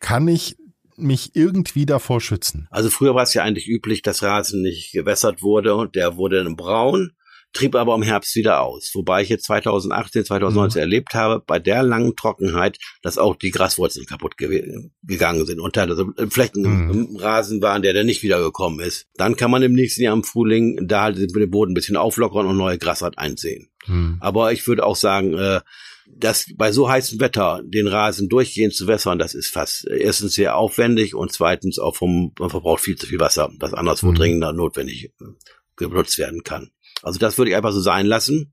kann 0.00 0.26
ich 0.26 0.56
mich 0.96 1.34
irgendwie 1.34 1.86
davor 1.86 2.20
schützen? 2.20 2.66
Also 2.70 2.90
früher 2.90 3.14
war 3.14 3.22
es 3.22 3.32
ja 3.32 3.42
eigentlich 3.42 3.68
üblich, 3.68 4.02
dass 4.02 4.22
Rasen 4.22 4.62
nicht 4.62 4.92
gewässert 4.92 5.42
wurde 5.42 5.74
und 5.74 5.94
der 5.94 6.16
wurde 6.16 6.42
dann 6.42 6.56
braun, 6.56 7.12
trieb 7.52 7.74
aber 7.74 7.94
im 7.94 8.02
Herbst 8.02 8.34
wieder 8.36 8.60
aus. 8.62 8.90
Wobei 8.94 9.22
ich 9.22 9.28
jetzt 9.28 9.44
2018, 9.46 10.24
2019 10.24 10.78
mhm. 10.78 10.82
erlebt 10.82 11.14
habe, 11.14 11.42
bei 11.44 11.58
der 11.58 11.82
langen 11.82 12.14
Trockenheit, 12.16 12.78
dass 13.02 13.18
auch 13.18 13.36
die 13.36 13.50
Graswurzeln 13.50 14.06
kaputt 14.06 14.36
ge 14.36 14.90
gegangen 15.02 15.46
sind 15.46 15.60
und 15.60 15.76
also 15.76 16.12
Flecken 16.28 16.62
mhm. 16.62 16.90
im 16.90 17.16
Rasen 17.16 17.60
waren, 17.62 17.82
der 17.82 17.94
dann 17.94 18.06
nicht 18.06 18.22
wieder 18.22 18.40
gekommen 18.40 18.80
ist. 18.80 19.06
Dann 19.14 19.36
kann 19.36 19.50
man 19.50 19.62
im 19.62 19.72
nächsten 19.72 20.02
Jahr 20.02 20.14
im 20.14 20.24
Frühling 20.24 20.86
da 20.86 21.02
halt 21.02 21.18
den 21.18 21.50
Boden 21.50 21.72
ein 21.72 21.74
bisschen 21.74 21.96
auflockern 21.96 22.46
und 22.46 22.56
neue 22.56 22.78
Grasart 22.78 23.18
einsehen. 23.18 23.70
Mhm. 23.86 24.18
Aber 24.20 24.52
ich 24.52 24.66
würde 24.66 24.84
auch 24.84 24.96
sagen, 24.96 25.34
äh, 25.34 25.60
das 26.16 26.46
bei 26.56 26.72
so 26.72 26.88
heißem 26.88 27.20
Wetter 27.20 27.62
den 27.64 27.86
Rasen 27.86 28.28
durchgehend 28.28 28.74
zu 28.74 28.86
wässern, 28.86 29.18
das 29.18 29.34
ist 29.34 29.48
fast 29.48 29.86
erstens 29.86 30.34
sehr 30.34 30.56
aufwendig 30.56 31.14
und 31.14 31.32
zweitens 31.32 31.78
auch 31.78 31.96
vom, 31.96 32.32
man 32.38 32.50
verbraucht 32.50 32.82
viel 32.82 32.96
zu 32.96 33.06
viel 33.06 33.20
Wasser, 33.20 33.50
was 33.58 33.74
anderswo 33.74 34.10
mhm. 34.10 34.16
dringender 34.16 34.52
notwendig 34.52 35.12
äh, 35.20 35.24
genutzt 35.76 36.18
werden 36.18 36.42
kann. 36.42 36.70
Also 37.02 37.18
das 37.18 37.38
würde 37.38 37.50
ich 37.50 37.56
einfach 37.56 37.72
so 37.72 37.80
sein 37.80 38.06
lassen 38.06 38.52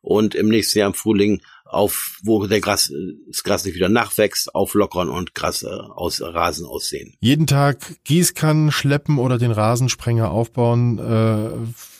und 0.00 0.34
im 0.34 0.48
nächsten 0.48 0.78
Jahr 0.78 0.88
im 0.88 0.94
Frühling 0.94 1.40
auf, 1.64 2.18
wo 2.22 2.46
der 2.46 2.60
Gras, 2.60 2.92
das 3.26 3.42
Gras 3.42 3.64
nicht 3.64 3.74
wieder 3.74 3.88
nachwächst, 3.88 4.54
auflockern 4.54 5.08
und 5.08 5.34
Gras 5.34 5.62
äh, 5.62 5.66
aus 5.66 6.20
Rasen 6.20 6.66
aussehen. 6.66 7.14
Jeden 7.20 7.46
Tag 7.46 7.78
Gießkannen 8.04 8.70
schleppen 8.70 9.18
oder 9.18 9.38
den 9.38 9.50
Rasensprenger 9.50 10.30
aufbauen, 10.30 10.98
äh, 10.98 11.50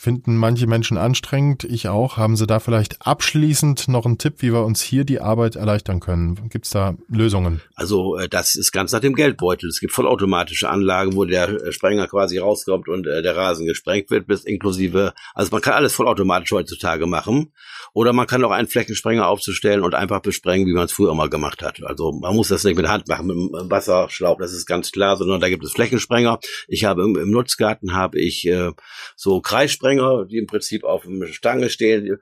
finden 0.05 0.37
manche 0.37 0.67
Menschen 0.67 0.99
anstrengend, 0.99 1.65
ich 1.65 1.89
auch. 1.89 2.19
Haben 2.19 2.37
Sie 2.37 2.47
da 2.47 2.61
vielleicht 2.61 3.07
abschließend 3.07 3.89
noch 3.89 4.05
einen 4.05 4.19
Tipp, 4.19 4.35
wie 4.41 4.53
wir 4.53 4.63
uns 4.63 4.83
hier 4.83 5.05
die 5.05 5.19
Arbeit 5.19 5.57
erleichtern 5.57 6.01
können? 6.01 6.51
Gibt 6.51 6.67
es 6.67 6.73
da 6.73 6.95
Lösungen? 7.09 7.63
Also 7.75 8.19
äh, 8.19 8.29
das 8.29 8.55
ist 8.55 8.71
ganz 8.71 8.93
nach 8.93 9.01
dem 9.01 9.15
Geldbeutel. 9.15 9.71
Es 9.71 9.81
gibt 9.81 9.95
vollautomatische 9.95 10.69
Anlagen, 10.69 11.17
wo 11.17 11.25
der 11.25 11.49
äh, 11.49 11.73
Sprenger 11.73 12.07
quasi 12.07 12.37
rauskommt 12.37 12.87
und 12.87 13.07
äh, 13.07 13.23
der 13.23 13.35
Rasen 13.35 13.67
gesprengt 13.67 14.11
wird, 14.11 14.27
bis 14.27 14.45
inklusive, 14.45 15.15
also 15.35 15.51
man 15.53 15.63
kann 15.63 15.73
alles 15.73 15.95
vollautomatisch 15.95 16.53
heutzutage 16.53 17.07
machen. 17.07 17.53
Oder 17.95 18.13
man 18.13 18.27
kann 18.27 18.45
auch 18.45 18.51
einen 18.51 18.67
Flächensprenger 18.67 19.29
aufzustellen 19.29 19.83
und 19.83 19.95
einfach 19.95 20.21
besprengen, 20.21 20.67
wie 20.67 20.73
man 20.73 20.87
es 20.87 20.93
früher 20.93 21.13
immer 21.13 21.29
gemacht 21.29 21.63
hat. 21.63 21.81
Also 21.85 22.13
man 22.13 22.35
muss 22.35 22.49
das 22.49 22.65
nicht 22.65 22.77
mit 22.77 22.89
Hand 22.89 23.09
machen, 23.09 23.29
mit 23.29 23.37
dem 23.37 23.71
Wasserschlauch, 23.71 24.37
das 24.37 24.53
ist 24.53 24.67
ganz 24.67 24.91
klar, 24.91 25.17
sondern 25.17 25.41
da 25.41 25.49
gibt 25.49 25.65
es 25.65 25.73
Flächensprenger. 25.73 26.41
Ich 26.67 26.85
habe 26.85 27.03
im, 27.03 27.17
im 27.17 27.31
Nutzgarten 27.31 27.95
habe 27.95 28.19
ich 28.21 28.47
äh, 28.49 28.73
so 29.15 29.41
Kreissprenger, 29.41 29.94
die 30.29 30.39
im 30.39 30.47
Prinzip 30.47 30.85
auf 30.85 31.07
einer 31.07 31.27
Stange 31.29 31.71
stehen. 31.71 32.19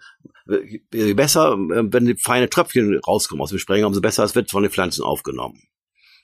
Je 0.93 1.15
besser, 1.15 1.53
äh, 1.53 1.83
wenn 1.93 2.07
die 2.07 2.17
feine 2.17 2.49
Tröpfchen 2.49 2.99
rauskommen 3.07 3.43
aus 3.43 3.51
dem 3.51 3.59
Sprenger, 3.59 3.87
umso 3.87 4.01
besser 4.01 4.25
es 4.25 4.35
wird 4.35 4.51
von 4.51 4.63
den 4.63 4.73
Pflanzen 4.73 5.03
aufgenommen. 5.03 5.63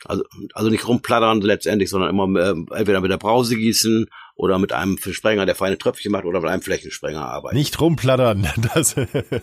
Also, 0.05 0.25
also 0.55 0.71
nicht 0.71 0.87
rumplattern 0.87 1.41
letztendlich, 1.41 1.91
sondern 1.91 2.11
immer 2.11 2.41
äh, 2.41 2.55
entweder 2.79 3.01
mit 3.01 3.11
der 3.11 3.19
Brause 3.19 3.57
gießen 3.57 4.07
oder 4.38 4.61
mit 4.61 4.72
einem 4.72 4.96
Sprenger, 4.98 5.46
der 5.46 5.57
feine 5.57 5.77
Tröpfchen 5.77 6.12
macht 6.12 6.24
oder 6.24 6.40
mit 6.40 6.48
einem 6.48 6.62
Flächensprenger 6.62 7.20
arbeiten. 7.20 7.57
Nicht 7.57 7.81
rumplattern. 7.81 8.46
Das 8.74 8.94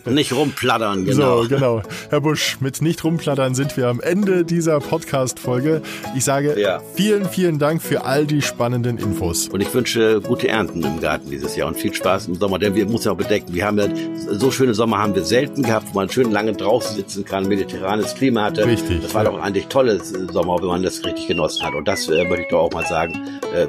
nicht 0.06 0.32
rumplattern, 0.32 1.04
genau. 1.04 1.42
So, 1.42 1.48
genau. 1.48 1.82
Herr 2.10 2.20
Busch, 2.20 2.58
mit 2.60 2.80
nicht 2.80 3.02
rumplattern 3.02 3.54
sind 3.54 3.76
wir 3.76 3.88
am 3.88 4.00
Ende 4.00 4.44
dieser 4.44 4.78
Podcast-Folge. 4.78 5.82
Ich 6.14 6.24
sage 6.24 6.58
ja. 6.58 6.80
vielen, 6.94 7.28
vielen 7.28 7.58
Dank 7.58 7.82
für 7.82 8.04
all 8.04 8.24
die 8.24 8.40
spannenden 8.40 8.98
Infos. 8.98 9.48
Und 9.48 9.60
ich 9.60 9.74
wünsche 9.74 10.20
gute 10.20 10.48
Ernten 10.48 10.82
im 10.82 11.00
Garten 11.00 11.28
dieses 11.28 11.56
Jahr 11.56 11.68
und 11.68 11.76
viel 11.76 11.92
Spaß 11.92 12.28
im 12.28 12.36
Sommer, 12.36 12.58
denn 12.58 12.74
wir 12.74 12.86
müssen 12.86 13.06
ja 13.06 13.12
auch 13.12 13.16
bedenken, 13.16 13.52
wir 13.52 13.66
haben 13.66 13.78
ja 13.78 13.88
so 14.30 14.50
schöne 14.50 14.74
Sommer 14.74 14.98
haben 14.98 15.14
wir 15.14 15.24
selten 15.24 15.62
gehabt, 15.62 15.88
wo 15.92 15.98
man 15.98 16.08
schön 16.08 16.30
lange 16.30 16.52
draußen 16.52 16.96
sitzen 16.96 17.24
kann, 17.24 17.48
mediterranes 17.48 18.14
Klima 18.14 18.44
hatte. 18.44 18.64
Richtig. 18.64 19.02
Das 19.02 19.12
war 19.12 19.24
doch 19.24 19.38
eigentlich 19.38 19.66
tolles 19.66 20.10
Sommer, 20.32 20.58
wenn 20.60 20.68
man 20.68 20.82
das 20.82 21.04
richtig 21.04 21.26
genossen 21.26 21.66
hat. 21.66 21.74
Und 21.74 21.86
das 21.88 22.08
äh, 22.08 22.24
möchte 22.24 22.42
ich 22.42 22.48
doch 22.48 22.60
auch 22.60 22.72
mal 22.72 22.86
sagen. 22.86 23.12
Äh, 23.54 23.66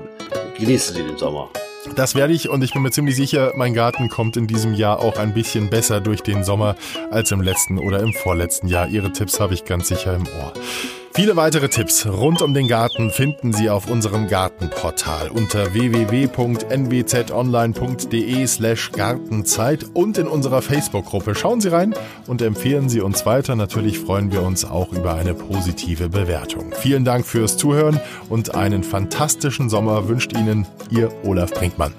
genießen 0.57 0.95
Sie 0.95 1.03
den 1.03 1.17
Sommer. 1.17 1.49
Das 1.95 2.15
werde 2.15 2.33
ich 2.33 2.49
und 2.49 2.63
ich 2.63 2.73
bin 2.73 2.81
mir 2.81 2.91
ziemlich 2.91 3.15
sicher, 3.15 3.53
mein 3.55 3.73
Garten 3.73 4.09
kommt 4.09 4.35
in 4.35 4.47
diesem 4.47 4.73
Jahr 4.73 4.99
auch 4.99 5.17
ein 5.17 5.33
bisschen 5.33 5.69
besser 5.69 6.01
durch 6.01 6.21
den 6.21 6.43
Sommer 6.43 6.75
als 7.11 7.31
im 7.31 7.41
letzten 7.41 7.77
oder 7.77 7.99
im 8.01 8.13
vorletzten 8.13 8.67
Jahr. 8.67 8.87
Ihre 8.87 9.11
Tipps 9.11 9.39
habe 9.39 9.53
ich 9.53 9.63
ganz 9.65 9.87
sicher 9.87 10.15
im 10.15 10.23
Ohr. 10.23 10.53
Viele 11.17 11.35
weitere 11.35 11.67
Tipps 11.67 12.05
rund 12.05 12.41
um 12.43 12.53
den 12.53 12.67
Garten 12.67 13.09
finden 13.09 13.51
Sie 13.51 13.71
auf 13.71 13.89
unserem 13.89 14.27
Gartenportal 14.27 15.31
unter 15.31 15.73
www.nwzonline.de 15.73 18.45
slash 18.45 18.91
Gartenzeit 18.91 19.83
und 19.95 20.19
in 20.19 20.27
unserer 20.27 20.61
Facebook-Gruppe. 20.61 21.33
Schauen 21.33 21.59
Sie 21.59 21.69
rein 21.69 21.95
und 22.27 22.43
empfehlen 22.43 22.87
Sie 22.87 23.01
uns 23.01 23.25
weiter. 23.25 23.55
Natürlich 23.55 23.97
freuen 23.97 24.31
wir 24.31 24.43
uns 24.43 24.63
auch 24.63 24.93
über 24.93 25.15
eine 25.15 25.33
positive 25.33 26.09
Bewertung. 26.09 26.71
Vielen 26.79 27.03
Dank 27.03 27.25
fürs 27.25 27.57
Zuhören 27.57 27.99
und 28.29 28.53
einen 28.53 28.83
fantastischen 28.83 29.71
Sommer 29.71 30.07
wünscht 30.07 30.37
Ihnen 30.37 30.67
Ihr 30.91 31.11
Olaf 31.23 31.51
Brinkmann. 31.51 31.93